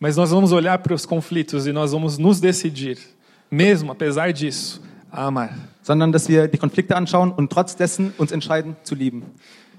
Mas 0.00 0.16
nós 0.16 0.30
vamos 0.30 0.52
olhar 0.52 0.78
para 0.78 0.94
os 0.94 1.06
conflitos 1.06 1.66
e 1.66 1.72
nós 1.72 1.92
vamos 1.92 2.18
nos 2.18 2.40
decidir, 2.40 2.98
mesmo 3.50 3.92
apesar 3.92 4.32
disso, 4.32 4.80
a 5.12 5.26
amar. 5.26 5.50
sondern 5.82 6.10
dass 6.10 6.28
wir 6.28 6.48
die 6.48 6.58
Konflikte 6.58 6.96
anschauen 6.96 7.32
und 7.32 7.50
trotz 7.52 7.76
dessen 7.76 8.12
uns 8.18 8.32
entscheiden 8.32 8.74
zu 8.82 8.94
lieben. 8.94 9.22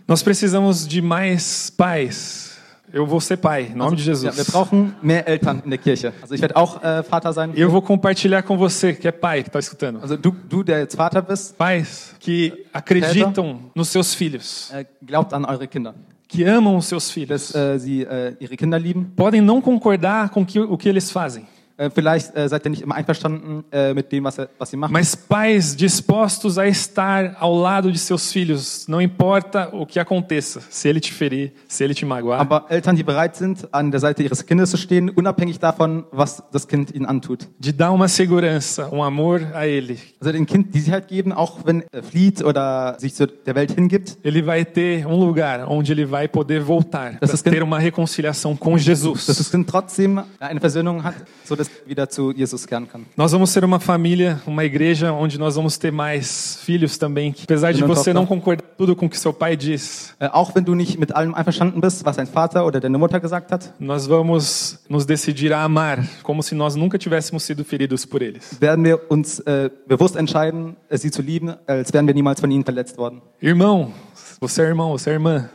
Nós 0.08 0.24
precisamos 0.24 0.88
de 0.88 1.02
mais 1.02 1.70
pais. 1.70 2.56
Eu 2.94 3.06
vou 3.06 3.20
ser 3.20 3.36
pai, 3.36 3.70
em 3.74 3.76
nome 3.76 3.98
de 3.98 4.10
Ja, 4.10 4.16
wir 4.16 4.32
Jesus. 4.32 4.50
brauchen 4.50 4.96
mehr 5.02 5.28
Eltern 5.28 5.62
in 5.66 5.70
der 5.70 5.78
Kirche. 5.78 6.14
Also 6.22 6.34
ich 6.34 6.42
werde 6.42 6.56
auch 6.56 6.82
äh, 6.82 7.04
Vater 7.04 7.34
sein. 7.34 7.52
Eu 7.54 7.70
vou 7.70 7.82
compartilhar 7.82 8.42
com 8.44 8.58
você, 8.58 8.94
que 8.94 9.06
é 9.10 9.12
pai, 9.12 9.44
que 9.44 9.50
está 9.50 9.60
escutando. 9.60 10.00
Also 10.02 10.16
du, 10.16 10.32
du, 10.32 10.64
der 10.64 10.80
jetzt 10.80 10.96
Vater 10.96 11.22
bist, 11.22 11.58
Pais 11.58 12.16
que 12.22 12.66
acreditam 12.72 13.60
nos 13.76 13.90
seus 13.90 14.14
filhos, 14.16 14.72
äh, 14.74 14.86
glaubt 15.06 15.34
an 15.34 15.44
eure 15.44 15.68
Kinder, 15.68 15.94
que 16.30 16.46
amam 16.46 16.78
os 16.78 16.86
seus 16.86 17.12
filhos. 17.12 17.52
dass 17.52 17.56
äh, 17.56 17.78
sie 17.78 18.04
äh, 18.04 18.38
ihre 18.40 18.56
Kinder 18.56 18.80
lieben. 18.80 19.12
Podem 19.18 19.42
não 19.42 19.60
concordar 19.62 20.30
com 20.30 20.46
que, 20.46 20.58
o 20.58 20.78
que 20.78 20.88
eles 20.88 21.12
fazem, 21.12 21.46
Äh, 21.78 21.90
vielleicht 21.92 22.36
äh, 22.36 22.50
seid 22.50 22.66
ihr 22.66 22.72
nicht 22.72 22.82
immer 22.82 22.96
einverstanden 22.96 23.64
äh, 23.72 23.94
mit 23.94 24.12
dem, 24.12 24.24
was, 24.24 24.40
er, 24.40 24.50
was 24.58 24.72
sie 24.72 24.78
machen. 24.78 24.92
mas 24.92 25.16
pais 25.16 25.76
dispostos 25.76 26.58
a 26.58 26.66
estar 26.66 27.36
ao 27.40 27.56
lado 27.56 27.92
de 27.92 28.00
seus 28.00 28.32
filhos, 28.32 28.88
não 28.88 29.00
importa 29.00 29.70
o 29.72 29.86
que 29.86 30.00
aconteça, 30.00 30.62
se 30.70 30.88
ele 30.90 31.00
te 31.00 31.14
ferir, 31.14 31.52
se 31.68 31.84
ele 31.84 31.94
te 31.94 32.06
magoar. 32.06 32.40
Aber 32.42 32.66
Eltern, 32.70 32.96
die 32.96 33.04
bereit 33.04 33.36
sind, 33.36 33.68
an 33.72 33.92
der 33.92 34.00
Seite 34.00 34.24
ihres 34.24 34.46
Kindes 34.46 34.72
zu 34.72 34.78
stehen, 34.78 35.10
unabhängig 35.12 35.60
davon, 35.60 36.06
was 36.12 36.42
das 36.52 36.68
Kind 36.68 36.94
ihnen 36.96 37.06
antut. 37.06 37.48
de 37.60 37.72
dar 37.72 37.92
uma 37.92 38.08
segurança, 38.08 38.90
um 38.92 39.04
amor 39.04 39.42
a 39.54 39.68
ele. 39.68 40.00
Also 40.20 40.32
dem 40.32 40.46
Kind 40.46 40.74
die 40.74 40.80
Sicherheit 40.80 41.08
geben, 41.08 41.32
auch 41.32 41.60
wenn 41.66 41.84
er 41.92 42.02
flieht 42.04 42.44
oder 42.44 42.96
sich 43.00 43.14
zu 43.14 43.28
der 43.28 43.54
Welt 43.56 43.72
hingibt, 43.72 44.18
Ele 44.24 44.44
vai 44.46 44.66
ter 44.66 45.06
um 45.06 45.20
lugar 45.20 45.70
onde 45.70 45.92
ele 45.92 46.10
vai 46.10 46.28
poder 46.28 46.62
voltar 46.66 47.18
Das 47.20 47.44
ter 47.44 47.62
uma 47.62 47.78
reconciliação 47.78 48.56
com 48.58 48.74
dass 48.74 48.86
Jesus. 48.86 49.26
das 49.28 49.52
Kind 49.52 49.70
trotzdem 49.70 50.22
eine 50.40 50.60
Versöhnung 50.60 51.04
hat, 51.04 51.16
so 51.44 51.56
dass 51.56 51.67
er 51.68 51.90
wieder 51.90 52.10
zu 52.10 52.32
Jesus 52.32 52.66
kehren 52.66 52.88
kann. 52.88 53.06
Nós 53.16 53.32
vamos 53.32 53.50
ser 53.50 53.64
uma 53.64 53.80
família, 53.80 54.42
uma 54.46 54.64
igreja 54.64 55.12
onde 55.14 55.38
nós 55.38 55.56
vamos 55.56 55.78
ter 55.78 55.92
mais 55.92 56.60
filhos 56.64 56.98
também. 56.98 57.32
Que, 57.32 57.44
apesar 57.44 57.72
de 57.72 57.84
você 57.84 58.14
não 58.14 58.26
concordar 58.26 58.66
tudo 58.78 58.96
com 58.96 59.06
o 59.06 59.10
que 59.10 59.18
seu 59.18 59.34
pai 59.34 59.56
diz, 59.56 60.16
Äh, 60.20 60.30
auch 60.32 60.56
wenn 60.56 60.66
du 60.66 60.74
nicht 60.74 61.00
mit 61.00 61.16
allem 61.16 61.36
einverstanden 61.36 61.80
bist, 61.82 62.06
was 62.06 62.16
dein 62.16 62.28
Vater 62.28 62.66
oder 62.66 62.80
deine 62.80 62.98
Mutter 62.98 63.20
gesagt 63.20 63.52
hat, 63.52 63.74
nós 63.80 64.08
vamos 64.08 64.80
nos 64.90 65.06
decidir 65.06 65.54
a 65.54 65.64
amar, 65.64 66.04
como 66.24 66.42
se 66.42 66.56
nós 66.56 66.76
nunca 66.76 66.98
tivéssemos 66.98 67.44
sido 67.44 67.64
feridos 67.64 68.06
por 68.06 68.22
eles. 68.22 68.60
werden 68.60 68.84
wir 68.84 69.00
uns 69.12 69.40
äh, 69.42 69.70
bewusst 69.88 70.16
entscheiden, 70.16 70.76
äh, 70.90 70.98
sie 70.98 71.12
zu 71.12 71.22
lieben, 71.22 71.54
als 71.68 71.94
wären 71.94 72.08
wir 72.08 72.14
niemals 72.14 72.40
von 72.40 72.50
ihnen 72.50 72.64
verletzt 72.64 72.98
worden. 72.98 73.22
Irmão, 73.42 73.92
você 74.40 74.64
é 74.64 74.66
irmão, 74.66 74.92
você 74.92 75.12
é 75.12 75.14
irmã. 75.14 75.50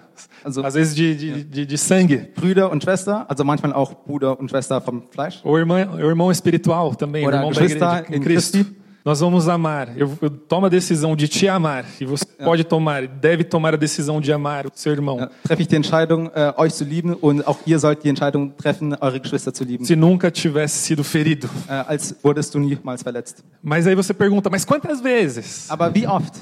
Also 0.45 0.65
Às 0.65 0.75
vezes 0.75 0.95
de, 0.95 1.15
de, 1.15 1.45
de, 1.45 1.67
de 1.67 1.79
sangue. 1.79 2.31
Brüder 2.35 2.71
und 2.71 2.83
Schwester, 2.83 3.25
also 3.29 3.45
manchmal 3.45 3.73
auch 3.73 3.95
Bruder 4.07 4.39
und 4.39 4.51
Schwester 4.51 4.81
vom 4.81 5.03
Fleisch. 5.11 5.41
Ou 5.45 5.59
irmão, 5.59 5.79
irmão 5.99 6.31
espiritual 6.31 6.95
também, 6.95 7.27
Ora, 7.27 7.37
irmão 7.37 7.53
da 7.53 8.03
Cristo 8.03 8.59
igreja 8.59 8.82
Nós 9.05 9.19
vamos 9.21 9.49
amar. 9.49 9.89
Eu, 9.97 10.17
eu 10.23 10.31
tomo 10.31 10.67
a 10.67 10.69
decisão 10.69 11.17
de 11.17 11.27
te 11.27 11.49
amar. 11.49 11.85
E 12.01 12.05
você 12.05 12.25
pode 12.25 12.63
tomar, 12.63 13.07
deve 13.09 13.43
tomar 13.43 13.75
a 13.75 13.77
decisão 13.77 14.21
de 14.21 14.33
amar 14.33 14.67
o 14.67 14.71
seu 14.75 14.93
irmão. 14.93 15.19
Ja, 15.19 15.31
treffe 15.43 15.63
ich 15.63 15.69
die 15.69 15.75
Entscheidung, 15.77 16.31
äh, 16.35 16.53
euch 16.57 16.73
zu 16.75 16.85
lieben 16.85 17.15
und 17.15 17.45
auch 17.47 17.59
ihr 17.67 17.79
sollt 17.81 18.05
die 18.05 18.09
Entscheidung 18.09 18.57
treffen, 18.57 18.95
eure 19.01 19.19
Geschwister 19.19 19.53
zu 19.53 19.65
lieben, 19.65 19.85
Se 19.85 19.97
nunca 19.97 20.31
tivesse 20.31 20.79
sido 20.85 21.03
ferido. 21.03 21.49
äh, 21.69 21.73
als 21.73 22.15
wurdest 22.23 22.55
du 22.55 22.61
niemals 22.61 23.03
verletzt. 23.03 23.43
Mas 23.61 23.87
aí 23.89 23.97
você 23.97 24.15
pergunta, 24.15 24.49
mas 24.49 24.65
quantas 24.65 25.01
vezes? 25.01 25.69
Aber 25.69 25.93
wie 25.93 26.07
oft? 26.07 26.35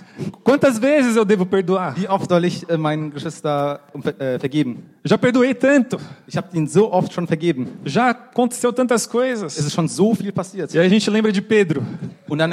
Quantas 0.45 0.79
vezes 0.79 1.17
eu 1.17 1.25
devo 1.25 1.47
perdoar? 1.47 1.95
Wie 1.97 2.09
oft 2.09 2.29
soll 2.29 2.45
ich 2.45 2.69
äh, 2.69 2.77
meinen 2.77 3.11
Geschwister 3.11 3.81
äh, 4.19 4.39
vergeben? 4.39 4.83
Já 5.03 5.17
perdoei 5.17 5.55
tanto. 5.55 5.99
Ich 6.27 6.37
habe 6.37 6.49
ihnen 6.55 6.67
so 6.67 6.93
oft 6.93 7.13
schon 7.15 7.27
vergeben. 7.27 7.69
Já 7.87 8.11
aconteceu 8.11 8.71
tantas 8.71 9.03
Es 9.03 9.09
coisas. 9.09 9.57
ist 9.59 9.73
schon 9.73 9.89
so 9.89 10.15
viel 10.15 10.31
passiert. 10.31 10.75
E 10.75 10.79
aí 10.79 10.87
a 10.87 10.91
gente 10.91 11.09
lembra 11.11 11.33
de 11.33 11.41
Pedro. 11.41 11.83
Und 12.29 12.39
dann 12.39 12.50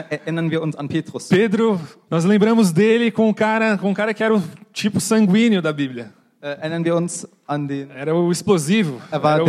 Pedro, 1.30 1.80
nós 2.10 2.24
lembramos 2.26 2.72
dele 2.72 3.12
com 3.12 3.30
um 3.30 3.34
cara, 3.34 3.78
com 3.78 3.90
um 3.90 3.94
cara 3.94 4.14
que 4.14 4.24
era 4.24 4.36
o 4.36 4.42
tipo 4.74 5.00
sanguíneo 5.00 5.62
da 5.62 5.72
Bíblia. 5.74 6.12
Äh. 6.42 6.58
Era 7.96 8.16
o 8.16 8.32
explosivo. 8.32 9.02
Er 9.12 9.20
Era 9.24 9.44
o- 9.44 9.48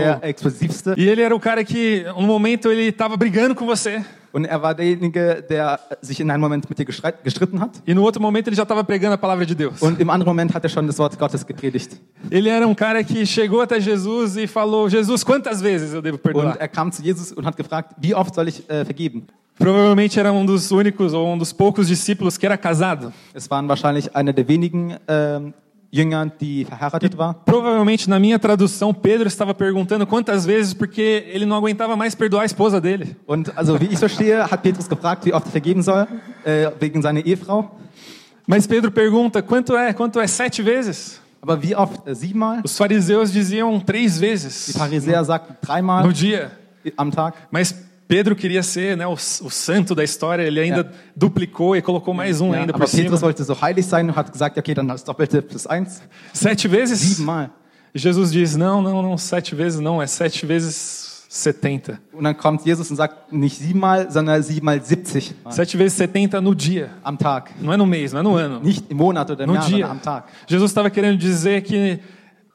E 0.97 1.09
ele 1.09 1.23
era 1.23 1.35
o 1.35 1.41
cara 1.41 1.63
que, 1.65 2.05
no 2.17 2.23
momento, 2.23 2.71
ele 2.71 2.89
estava 2.89 3.17
brigando 3.17 3.55
com 3.55 3.67
você. 3.67 4.03
und 4.31 4.45
er 4.47 4.61
war 4.61 4.75
derjenige, 4.75 5.43
der 5.49 5.79
sich 6.03 6.21
in 6.21 6.31
einem 6.31 6.41
Moment 6.41 6.69
mit 6.69 6.79
dir 6.79 6.85
gestritten 6.85 7.61
hat. 7.61 7.83
E 7.87 7.95
no 7.95 8.03
outro 8.03 8.21
momento, 8.21 8.49
ele 8.49 8.57
já 8.57 8.63
estava 8.63 8.85
pregando 8.85 9.15
a 9.15 9.19
palavra 9.19 9.47
de 9.47 9.55
Deus. 9.55 9.81
Und 9.81 10.01
im 10.01 10.11
anderen 10.11 10.27
Moment 10.29 10.55
hat 10.55 10.65
er 10.65 10.69
schon 10.71 10.87
das 10.87 10.99
Wort 10.99 11.19
Gottes 11.19 11.45
gepredigt. 11.47 11.99
Ele 12.31 12.49
era 12.49 12.67
um 12.67 12.75
cara 12.75 13.03
que 13.03 13.25
chegou 13.27 13.61
até 13.63 13.81
Jesus 13.81 14.37
e 14.37 14.47
falou: 14.47 14.89
Jesus, 14.89 15.25
quantas 15.25 15.61
vezes 15.61 15.95
eu 15.95 16.03
devo 16.03 16.17
Und 16.17 16.23
perdoar? 16.23 16.57
er 16.61 16.69
kam 16.69 16.93
zu 16.93 17.03
Jesus 17.03 17.33
und 17.33 17.47
hat 17.47 17.57
gefragt, 17.57 17.93
wie 18.01 18.15
oft 18.15 18.35
soll 18.35 18.49
ich 18.49 18.69
äh, 18.69 18.85
vergeben? 18.85 19.27
Provavelmente 19.59 20.19
era 20.21 20.33
um 20.33 20.47
dos 20.47 20.71
únicos 20.71 21.13
ou 21.13 21.27
um 21.27 21.37
dos 21.37 21.53
poucos 21.53 21.89
discípulos 21.89 22.37
que 22.39 22.47
era 22.47 22.57
casado. 22.57 23.13
Es 23.35 23.51
waren 23.51 23.69
wahrscheinlich 23.69 24.15
einer 24.15 24.33
der 24.33 24.47
wenigen 24.47 24.97
ähm, 25.09 25.53
Jünger, 25.91 26.27
die 26.41 26.65
verheiratet 26.65 27.17
war. 27.17 27.35
Provavelmente 27.45 28.09
na 28.09 28.19
minha 28.21 28.39
tradução, 28.39 28.93
Pedro 28.95 29.27
estava 29.27 29.55
perguntando 29.55 30.07
quantas 30.07 30.45
vezes 30.45 30.75
porque 30.75 31.25
ele 31.33 31.47
não 31.47 31.57
aguentava 31.57 31.97
mais 31.97 32.15
perdoar 32.15 32.43
a 32.43 32.47
esposa 32.47 32.81
dele. 32.81 33.17
Und 33.27 33.51
also 33.57 33.81
wie 33.81 33.87
ich 33.87 33.99
verstehe, 33.99 34.43
hat 34.45 34.63
Petrus 34.63 34.89
gefragt, 34.89 35.25
wie 35.25 35.33
oft 35.33 35.47
er 35.47 35.51
vergeben 35.53 35.83
soll, 35.83 36.07
äh, 36.45 36.71
wegen 36.79 37.03
seiner 37.03 37.25
Ehefrau. 37.25 37.71
Mas 38.47 38.67
Pedro 38.67 38.91
pergunta: 38.91 39.43
quanto 39.43 39.75
é? 39.77 39.93
Quanto 39.93 40.21
é? 40.21 40.27
Sete 40.27 40.63
vezes? 40.63 41.21
Aber 41.41 41.63
wie 41.63 41.75
oft? 41.75 42.07
Äh, 42.07 42.15
siebenmal? 42.15 42.61
Os 42.65 42.77
fariseus 42.77 43.33
diziam 43.33 43.81
três 43.81 44.15
Die 44.15 44.21
vezes 44.21 44.77
Pharisäer 44.77 45.25
sagten 45.25 45.55
no 45.55 45.67
dreimal 45.67 46.13
dia. 46.13 46.51
am 46.97 47.11
Tag. 47.11 47.35
Mas 47.51 47.75
Pedro 48.09 48.35
queria 48.35 48.63
ser 48.63 48.97
né, 48.97 49.07
o, 49.07 49.13
o 49.13 49.17
santo 49.51 49.95
da 49.95 50.03
história, 50.03 50.43
ele 50.43 50.59
ainda 50.59 50.91
duplicou 51.15 51.77
e 51.77 51.83
colocou 51.83 52.15
mais 52.15 52.41
um 52.41 52.53
Ja, 52.55 52.61
ainda 52.61 52.73
aber 52.73 52.79
por 52.85 52.89
cima. 52.89 53.03
Petrus 53.03 53.21
wollte 53.21 53.45
so 53.45 53.55
heilig 53.55 53.85
sein 53.85 54.09
und 54.09 54.17
hat 54.17 54.33
gesagt, 54.33 54.57
okay, 54.59 54.75
dann 54.75 54.89
das 54.89 55.05
Doppelte 55.05 55.43
plus 55.43 55.67
eins. 55.67 56.01
Sete 56.33 56.69
vezes? 56.69 57.01
Siebenmal. 57.01 57.51
Jesus 57.95 58.33
diz: 58.33 58.57
não, 58.57 58.81
não, 58.81 59.03
não, 59.03 59.19
sete 59.19 59.55
vezes 59.55 59.79
não, 59.81 60.01
é 60.01 60.07
sete 60.07 60.47
vezes 60.47 61.27
setenta. 61.29 62.01
Und 62.13 62.25
dann 62.25 62.35
kommt 62.37 62.65
Jesus 62.65 62.91
und 62.91 62.97
sagt 62.97 63.31
nicht 63.33 63.59
siebenmal, 63.59 64.11
sondern 64.11 64.43
siebenmal 64.43 64.81
70 64.83 65.35
Mal 65.45 65.53
Sete 65.53 65.77
vezes 65.77 65.99
setenta 65.99 66.41
no 66.41 66.55
dia. 66.55 66.91
am 67.05 67.19
Tag. 67.19 67.51
Não 67.61 67.71
é 67.73 67.77
no 67.77 67.85
mês, 67.87 68.13
não 68.15 68.21
é 68.21 68.23
no 68.23 68.37
ano. 68.37 68.61
Nicht 68.61 68.87
im 68.91 68.97
Monat 68.97 69.31
oder 69.31 69.45
im 69.45 69.49
No 69.49 69.55
Jahr, 69.55 69.65
sondern 69.65 69.77
dia. 69.77 69.87
am 69.91 69.99
Tag. 70.01 70.25
Jesus 70.47 70.71
estava 70.71 70.89
querendo 70.89 71.19
dizer 71.19 71.61
que, 71.63 71.99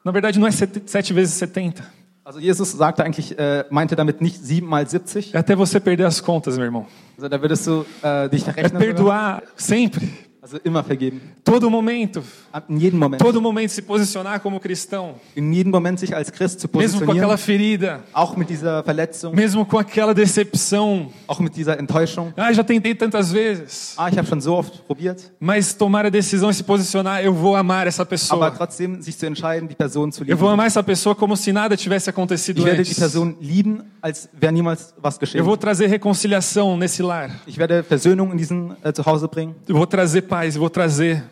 na 0.04 0.10
verdade, 0.10 0.40
não 0.40 0.46
é 0.48 0.50
sete, 0.50 0.82
sete 0.86 1.12
vezes 1.12 1.34
setenta. 1.34 1.84
Also 2.24 2.40
Jesus 2.40 2.72
sagte 2.72 3.04
eigentlich, 3.04 3.38
äh, 3.38 3.66
meinte 3.68 3.94
damit 3.96 4.22
nicht 4.22 4.42
siebenmal 4.42 4.86
70. 4.88 5.34
É 5.34 5.38
até 5.38 5.54
você 5.54 5.78
perder 5.78 6.06
as 6.06 6.22
contas, 6.22 6.56
meu 6.56 6.64
irmão. 6.64 6.86
Also 7.18 7.28
da 7.28 7.38
würdest 7.40 7.66
du 7.66 7.84
äh, 8.02 8.28
dich 8.30 8.42
É 8.48 8.52
verrechnen. 8.52 8.68
sogar. 8.70 8.80
perdoar 8.80 9.42
sempre, 9.56 10.08
Also 10.44 10.58
immer 10.62 10.84
vergeben. 10.84 11.22
todo 11.42 11.70
momento. 11.70 12.22
In 12.68 12.78
jedem 12.78 12.98
Moment. 13.00 13.18
Todo 13.22 13.40
momento 13.40 13.70
se 13.72 13.80
posicionar 13.80 14.40
como 14.40 14.60
cristão. 14.60 15.14
In 15.34 15.50
jedem 15.54 15.72
Moment 15.72 15.98
sich 15.98 16.14
als 16.14 16.30
Christ 16.30 16.60
zu 16.60 16.68
Mesmo 16.68 17.00
com 17.00 17.06
positionieren. 17.06 17.20
aquela 17.22 17.36
ferida, 17.38 18.00
Auch 18.12 18.36
mit 18.36 18.50
dieser 18.50 18.84
Verletzung, 18.84 19.34
mesmo 19.34 19.64
com 19.64 19.78
aquela 19.78 20.12
decepção. 20.14 21.08
auch 21.26 21.40
mit 21.40 21.56
dieser 21.56 21.78
Enttäuschung. 21.80 22.34
Ah, 22.36 22.52
já 22.52 22.62
tentei 22.62 22.94
tantas 22.94 23.32
vezes. 23.32 23.94
Ah, 23.96 24.10
ich 24.10 24.18
habe 24.18 24.28
schon 24.28 24.38
so 24.42 24.54
oft 24.54 24.82
probiert. 24.86 25.32
Mas 25.40 25.72
tomar 25.72 26.04
a 26.04 26.10
decisão 26.10 26.50
e 26.50 26.54
se 26.54 26.62
posicionar, 26.62 27.24
eu 27.24 27.32
vou 27.32 27.56
amar 27.56 27.86
essa 27.86 28.02
Aber 28.02 28.10
pessoa. 28.10 28.50
trotzdem 28.50 29.00
sich 29.00 29.16
zu 29.16 29.24
entscheiden, 29.26 29.66
die 29.66 29.74
Person 29.74 30.12
zu 30.12 30.24
Eu 30.24 30.36
vou 30.36 30.48
lieben. 30.48 30.52
amar 30.52 30.66
essa 30.66 30.82
pessoa 30.82 31.14
como 31.14 31.36
se 31.38 31.54
nada 31.54 31.74
tivesse 31.74 32.10
acontecido 32.10 32.58
Ich 32.58 32.64
werde 32.66 32.82
die 32.82 32.90
antes. 32.90 32.98
Person 32.98 33.34
lieben, 33.40 33.82
als 34.02 34.28
wäre 34.38 34.52
niemals 34.52 34.92
was 35.02 35.14
Eu 35.14 35.20
geschehen. 35.20 35.42
vou 35.44 35.56
trazer 35.56 35.86
reconciliação 35.88 36.76
nesse 36.76 37.02
lar. 37.02 37.30
Ich 37.46 37.56
werde 37.56 37.82
Versöhnung 37.82 38.30
in 38.32 38.36
diesen 38.36 38.76
äh, 38.84 38.92
Zuhause 38.92 39.26
bringen. 39.26 39.54
Eu 39.66 39.76
vou 39.76 39.86
trazer 39.86 40.20
paz, 40.34 40.56
eu 40.56 40.60
vou 40.60 40.68
trazer 40.68 41.22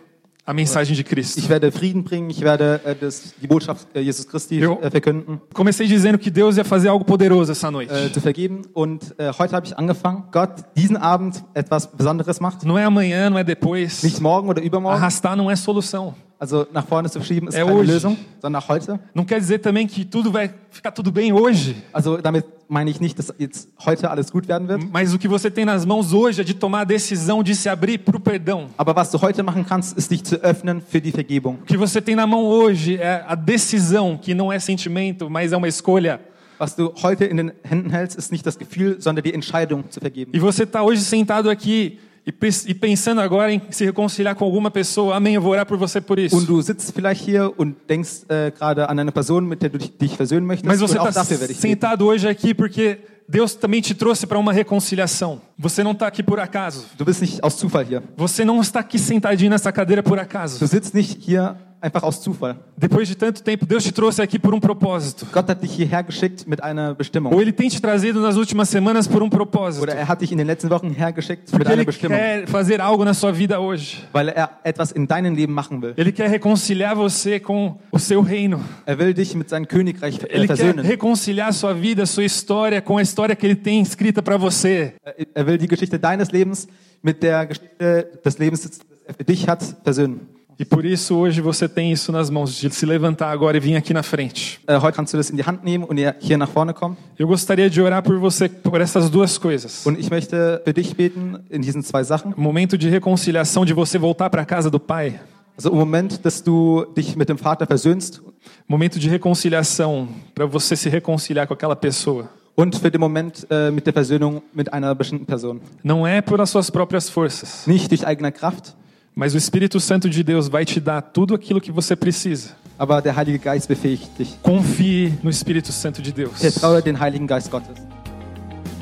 a 0.46 0.54
mensagem 0.54 0.94
de 0.94 1.02
Cristo. 1.02 1.36
Ich 1.40 1.48
werde 1.48 1.72
Frieden 1.72 2.04
bringen. 2.04 2.30
Ich 2.30 2.40
werde 2.40 2.80
äh, 2.84 2.94
das, 2.94 3.34
die 3.42 3.48
Botschaft 3.48 3.88
äh, 3.96 4.00
Jesus 4.00 4.28
Christi 4.28 4.60
Jo. 4.60 4.78
äh, 4.80 4.92
verkünden, 4.92 5.40
Comecei 5.52 5.86
dizendo 5.86 6.18
que 6.18 6.30
Deus 6.30 6.56
ia 6.56 6.64
fazer 6.64 6.88
algo 6.90 7.04
poderoso 7.04 7.50
essa 7.50 7.68
noite. 7.68 7.92
äh, 7.92 8.12
zu 8.12 8.20
vergeben. 8.20 8.62
Und 8.72 9.12
äh, 9.18 9.32
heute 9.36 9.56
habe 9.56 9.66
ich 9.66 9.76
angefangen, 9.76 10.22
Gott 10.30 10.50
diesen 10.76 10.96
Abend 10.96 11.42
etwas 11.52 11.88
Besonderes 11.90 12.38
macht. 12.38 12.64
Não 12.64 12.78
é 12.78 12.84
amanhã, 12.84 13.28
não 13.28 13.38
é 13.38 13.42
depois. 13.42 14.04
Nicht 14.04 14.20
morgen 14.20 14.48
oder 14.48 14.62
übermorgen, 14.62 15.00
Arrastar 15.00 15.34
não 15.34 15.50
é 15.50 15.56
solução. 15.56 16.14
Also 16.42 16.66
nach 16.72 16.84
vorne 16.84 17.08
zu 17.08 17.22
schieben, 17.22 17.48
ist 17.48 17.54
É 17.54 17.60
keine 17.64 17.72
hoje. 17.72 17.92
Lösung, 17.92 18.16
sondern 18.40 18.66
heute. 18.66 18.98
Não 19.14 19.24
quer 19.24 19.38
dizer 19.38 19.60
também 19.60 19.86
que 19.86 20.04
tudo 20.04 20.32
vai 20.32 20.50
ficar 20.70 20.90
tudo 20.90 21.12
bem 21.12 21.32
hoje. 21.32 21.76
Also 21.92 22.16
damit 22.16 22.44
meine 22.68 22.90
ich 22.90 23.00
nicht, 23.00 23.16
dass 23.16 23.32
jetzt 23.38 23.68
heute 23.86 24.10
alles 24.10 24.32
gut 24.32 24.48
werden 24.48 24.66
wird. 24.66 24.82
Mas 24.92 25.14
o 25.14 25.18
que 25.20 25.28
você 25.28 25.52
tem 25.52 25.64
nas 25.64 25.86
mãos 25.86 26.12
hoje 26.12 26.40
é 26.40 26.44
de 26.44 26.54
tomar 26.54 26.80
a 26.80 26.84
decisão 26.84 27.44
de 27.44 27.54
se 27.54 27.68
abrir 27.68 27.98
para 27.98 28.16
o 28.16 28.20
perdão. 28.20 28.66
Aber 28.76 28.96
was 28.96 29.12
du 29.12 29.22
heute 29.22 29.44
machen 29.44 29.64
kannst, 29.64 29.96
ist 29.96 30.10
dich 30.10 30.24
zu 30.24 30.34
öffnen 30.42 30.80
für 30.80 31.00
die 31.00 31.12
Vergebung. 31.12 31.58
O 31.62 31.64
que 31.64 31.76
você 31.76 32.00
tem 32.02 32.16
na 32.16 32.26
mão 32.26 32.44
hoje 32.44 32.96
é 32.96 33.24
a 33.28 33.36
decisão, 33.36 34.18
que 34.20 34.34
não 34.34 34.52
é 34.52 34.58
sentimento, 34.58 35.30
mas 35.30 35.52
é 35.52 35.56
uma 35.56 35.68
escolha. 35.68 36.20
Was 36.58 36.74
du 36.74 36.92
heute 37.04 37.24
in 37.24 37.36
den 37.36 37.52
Händen 37.62 37.90
hältst, 37.90 38.18
ist 38.18 38.32
nicht 38.32 38.44
das 38.44 38.58
Gefühl, 38.58 39.00
sondern 39.00 39.22
die 39.22 39.32
Entscheidung 39.32 39.84
zu 39.90 40.00
vergeben. 40.00 40.32
E 40.34 40.40
você 40.40 40.64
está 40.64 40.82
hoje 40.82 41.02
sentado 41.02 41.48
aqui 41.48 42.00
e, 42.24 42.74
pensando 42.74 43.20
agora 43.20 43.52
em 43.52 43.60
se 43.70 43.84
reconciliar 43.84 44.34
com 44.34 44.44
alguma 44.44 44.70
pessoa. 44.70 45.16
Amém, 45.16 45.34
eu 45.34 45.42
vou 45.42 45.52
orar 45.52 45.66
por 45.66 45.76
você 45.76 46.00
por 46.00 46.18
isso. 46.18 46.36
Und 46.36 46.46
du 46.46 46.62
sitzt 46.62 46.92
vielleicht 46.94 47.24
hier 47.24 47.52
und 47.58 47.74
denkst 47.88 48.24
äh, 48.28 48.52
gerade 48.52 48.88
an 48.88 48.98
eine 48.98 49.10
Person, 49.10 49.48
mit 49.48 49.60
der 49.60 49.70
du 49.70 49.78
dich, 49.78 50.16
versöhnen 50.16 50.46
möchtest. 50.46 50.66
Mas 50.66 50.80
você 50.80 50.98
está 50.98 51.24
sentado 51.24 52.06
hoje 52.06 52.28
aqui 52.28 52.54
porque 52.54 52.98
Deus 53.28 53.54
também 53.54 53.80
te 53.80 53.94
trouxe 53.94 54.26
para 54.26 54.38
uma 54.38 54.52
reconciliação. 54.52 55.40
Você 55.58 55.82
não 55.82 55.92
está 55.92 56.06
aqui 56.06 56.22
por 56.22 56.38
acaso. 56.38 56.84
Du 56.96 57.04
bist 57.04 57.20
nicht 57.22 57.42
aus 57.42 57.54
Zufall 57.54 57.82
hier. 57.84 58.02
Você 58.16 58.44
não 58.44 58.60
está 58.60 58.80
aqui 58.80 58.98
sentadinho 58.98 59.50
nessa 59.50 59.72
cadeira 59.72 60.02
por 60.02 60.16
Du 60.16 60.22
acaso. 60.22 60.64
sitzt 60.66 60.94
nicht 60.94 61.18
hier 61.20 61.56
einfach 61.82 62.02
aus 62.04 62.20
Zufall. 62.20 62.56
Depois 62.76 63.08
de 63.08 63.16
tanto 63.16 63.42
tempo, 63.42 63.66
Deus 63.66 63.82
te 63.82 63.92
trouxe 63.92 64.22
aqui 64.22 64.38
por 64.38 64.54
um 64.54 64.60
propósito. 64.60 65.26
Gott 65.32 65.50
hat 65.50 65.60
dich 65.62 65.72
hierher 65.72 66.04
geschickt 66.04 66.46
mit 66.46 66.62
einer 66.62 66.94
Bestimmung. 66.94 67.34
Ou 67.34 67.42
Ele 67.42 67.52
tem 67.52 67.68
te 67.68 67.80
trazido 67.82 68.20
nas 68.20 68.36
últimas 68.36 68.68
semanas 68.68 69.08
por 69.08 69.22
um 69.22 69.28
propósito. 69.28 69.82
Oder 69.82 69.94
er 69.96 70.08
hat 70.08 70.20
dich 70.20 70.30
in 70.30 70.38
den 70.38 70.46
letzten 70.46 70.70
Wochen 70.70 70.90
hergeschickt 70.92 71.44
mit 71.44 71.50
Porque 71.52 71.66
einer 71.68 71.78
Ele 71.78 71.84
Bestimmung. 71.84 72.16
quer 72.16 72.46
fazer 72.46 72.80
algo 72.80 73.04
na 73.04 73.12
sua 73.14 73.32
vida 73.32 73.58
hoje. 73.60 73.98
Weil 74.12 74.28
er 74.28 74.50
etwas 74.64 74.92
in 74.92 75.06
deinem 75.06 75.34
Leben 75.34 75.52
machen 75.52 75.82
will. 75.82 75.92
Ele 75.96 76.12
quer 76.12 76.30
reconciliar 76.30 76.94
você 76.94 77.40
com 77.40 77.76
o 77.90 77.98
seu 77.98 78.20
reino. 78.22 78.60
Er 78.86 78.98
will 78.98 79.12
dich 79.12 79.34
mit 79.34 79.48
seinem 79.50 79.66
Königreich 79.66 80.20
äh, 80.22 80.26
Ele 80.30 80.46
quer 80.46 80.56
versöhnen. 80.56 80.86
reconciliar 80.86 81.48
a 81.48 81.52
sua 81.52 81.74
vida, 81.74 82.06
sua 82.06 82.24
história 82.24 82.80
com 82.80 82.96
a 82.98 83.02
história 83.02 83.34
que 83.34 83.44
Ele 83.44 83.56
tem 83.56 83.82
escrita 83.82 84.22
para 84.22 84.36
você. 84.36 84.94
Er 85.34 85.44
will 85.46 85.58
die 85.58 85.66
Geschichte 85.68 85.98
deines 85.98 86.30
Lebens 86.30 86.68
mit 87.02 87.20
der 87.22 87.46
Geschichte 87.46 88.20
des 88.24 88.38
Lebens, 88.38 88.60
das 88.62 88.78
er 89.04 89.14
für 89.14 89.24
dich 89.24 89.48
hat, 89.48 89.62
versöhnen. 89.82 90.20
E 90.58 90.64
por 90.64 90.84
isso 90.84 91.16
hoje 91.16 91.40
você 91.40 91.68
tem 91.68 91.90
isso 91.92 92.12
nas 92.12 92.30
mãos, 92.30 92.54
de 92.54 92.70
se 92.70 92.86
levantar 92.86 93.30
agora 93.30 93.56
e 93.56 93.60
vir 93.60 93.76
aqui 93.76 93.92
na 93.92 94.02
frente. 94.02 94.60
Äh, 94.66 94.78
heute 94.78 94.96
kannst 94.96 95.12
du 95.12 95.16
das 95.16 95.30
in 95.30 95.36
die 95.36 95.44
Hand 95.44 95.64
nehmen 95.64 95.84
und 95.84 95.98
hier 96.20 96.36
nach 96.38 96.48
vorne 96.48 96.72
kommen. 96.72 96.96
Eu 97.18 97.26
gostaria 97.26 97.68
de 97.68 97.80
orar 97.80 98.02
por 98.02 98.18
você 98.18 98.48
por 98.48 98.80
essas 98.80 99.10
duas 99.10 99.38
coisas. 99.38 99.86
Und 99.86 99.98
ich 99.98 100.10
möchte 100.10 100.60
für 100.64 100.72
dich 100.72 100.94
beten 100.94 101.40
in 101.50 101.62
diesen 101.62 101.82
zwei 101.82 102.04
Sachen. 102.04 102.34
O 102.36 102.40
momento 102.40 102.76
de 102.76 102.88
reconciliação 102.88 103.64
de 103.64 103.72
você 103.72 103.98
voltar 103.98 104.30
para 104.30 104.42
a 104.42 104.46
casa 104.46 104.70
do 104.70 104.78
Pai. 104.78 105.20
Also 105.56 105.70
im 105.70 105.76
Moment, 105.76 106.24
dass 106.24 106.42
du 106.42 106.86
dich 106.96 107.16
mit 107.16 107.28
dem 107.28 107.36
Vater 107.36 107.66
versöhnst 107.66 108.20
Momento 108.66 108.98
de 108.98 109.08
reconciliação 109.08 110.08
para 110.34 110.46
você 110.46 110.76
se 110.76 110.88
reconciliar 110.88 111.46
com 111.46 111.54
aquela 111.54 111.76
pessoa. 111.76 112.28
und 112.54 112.76
für 112.76 112.90
den 112.90 113.00
Moment 113.00 113.46
äh, 113.50 113.70
mit 113.70 113.86
der 113.86 113.94
Versöhnung 113.94 114.42
mit 114.52 114.72
einer 114.72 114.94
bestimmten 114.94 115.26
Person. 115.26 115.60
Não 115.82 116.06
é 116.06 116.20
por 116.20 116.40
as 116.40 116.50
suas 116.50 116.70
próprias 116.70 117.08
forças, 117.08 117.66
Nicht 117.66 117.88
durch 117.90 118.04
eigene 118.04 118.30
Kraft, 118.30 118.74
mas 119.14 119.34
o 119.34 119.38
Espírito 119.38 119.78
Santo 119.80 120.08
de 120.08 120.22
Deus 120.22 120.48
vai 120.48 120.64
te 120.64 120.80
dar 120.80 121.02
tudo 121.02 121.34
aquilo 121.34 121.60
que 121.60 121.72
você 121.72 121.94
precisa. 121.94 122.56
aber 122.78 123.00
der 123.00 123.16
Heilige 123.16 123.38
Geist 123.38 123.68
befähigt 123.68 124.10
dich. 124.18 124.34
Confie 124.42 125.12
no 125.22 125.30
Espírito 125.30 125.70
Santo 125.70 126.02
de 126.02 126.10
Deus. 126.12 126.40
Vertraue 126.40 126.82
den 126.82 126.96
Heiligen 127.00 127.28
Geist 127.28 127.48
Gottes. 127.48 127.80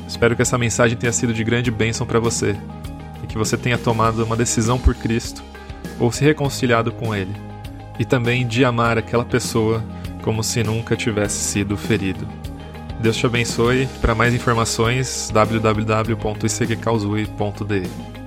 Espero 0.07 0.35
que 0.35 0.41
essa 0.41 0.57
mensagem 0.57 0.97
tenha 0.97 1.13
sido 1.13 1.31
de 1.33 1.43
grande 1.43 1.69
bênção 1.69 2.07
para 2.07 2.19
você 2.19 2.55
e 3.23 3.27
que 3.27 3.37
você 3.37 3.55
tenha 3.55 3.77
tomado 3.77 4.25
uma 4.25 4.35
decisão 4.35 4.79
por 4.79 4.95
Cristo 4.95 5.43
ou 5.99 6.11
se 6.11 6.23
reconciliado 6.23 6.91
com 6.91 7.15
Ele 7.15 7.35
e 7.99 8.05
também 8.05 8.47
de 8.47 8.65
amar 8.65 8.97
aquela 8.97 9.23
pessoa 9.23 9.83
como 10.23 10.43
se 10.43 10.63
nunca 10.63 10.95
tivesse 10.95 11.39
sido 11.39 11.77
ferido. 11.77 12.27
Deus 12.99 13.15
te 13.15 13.23
abençoe. 13.25 13.87
Para 14.01 14.15
mais 14.15 14.33
informações, 14.33 15.29
www.icgcausui.de. 15.31 18.20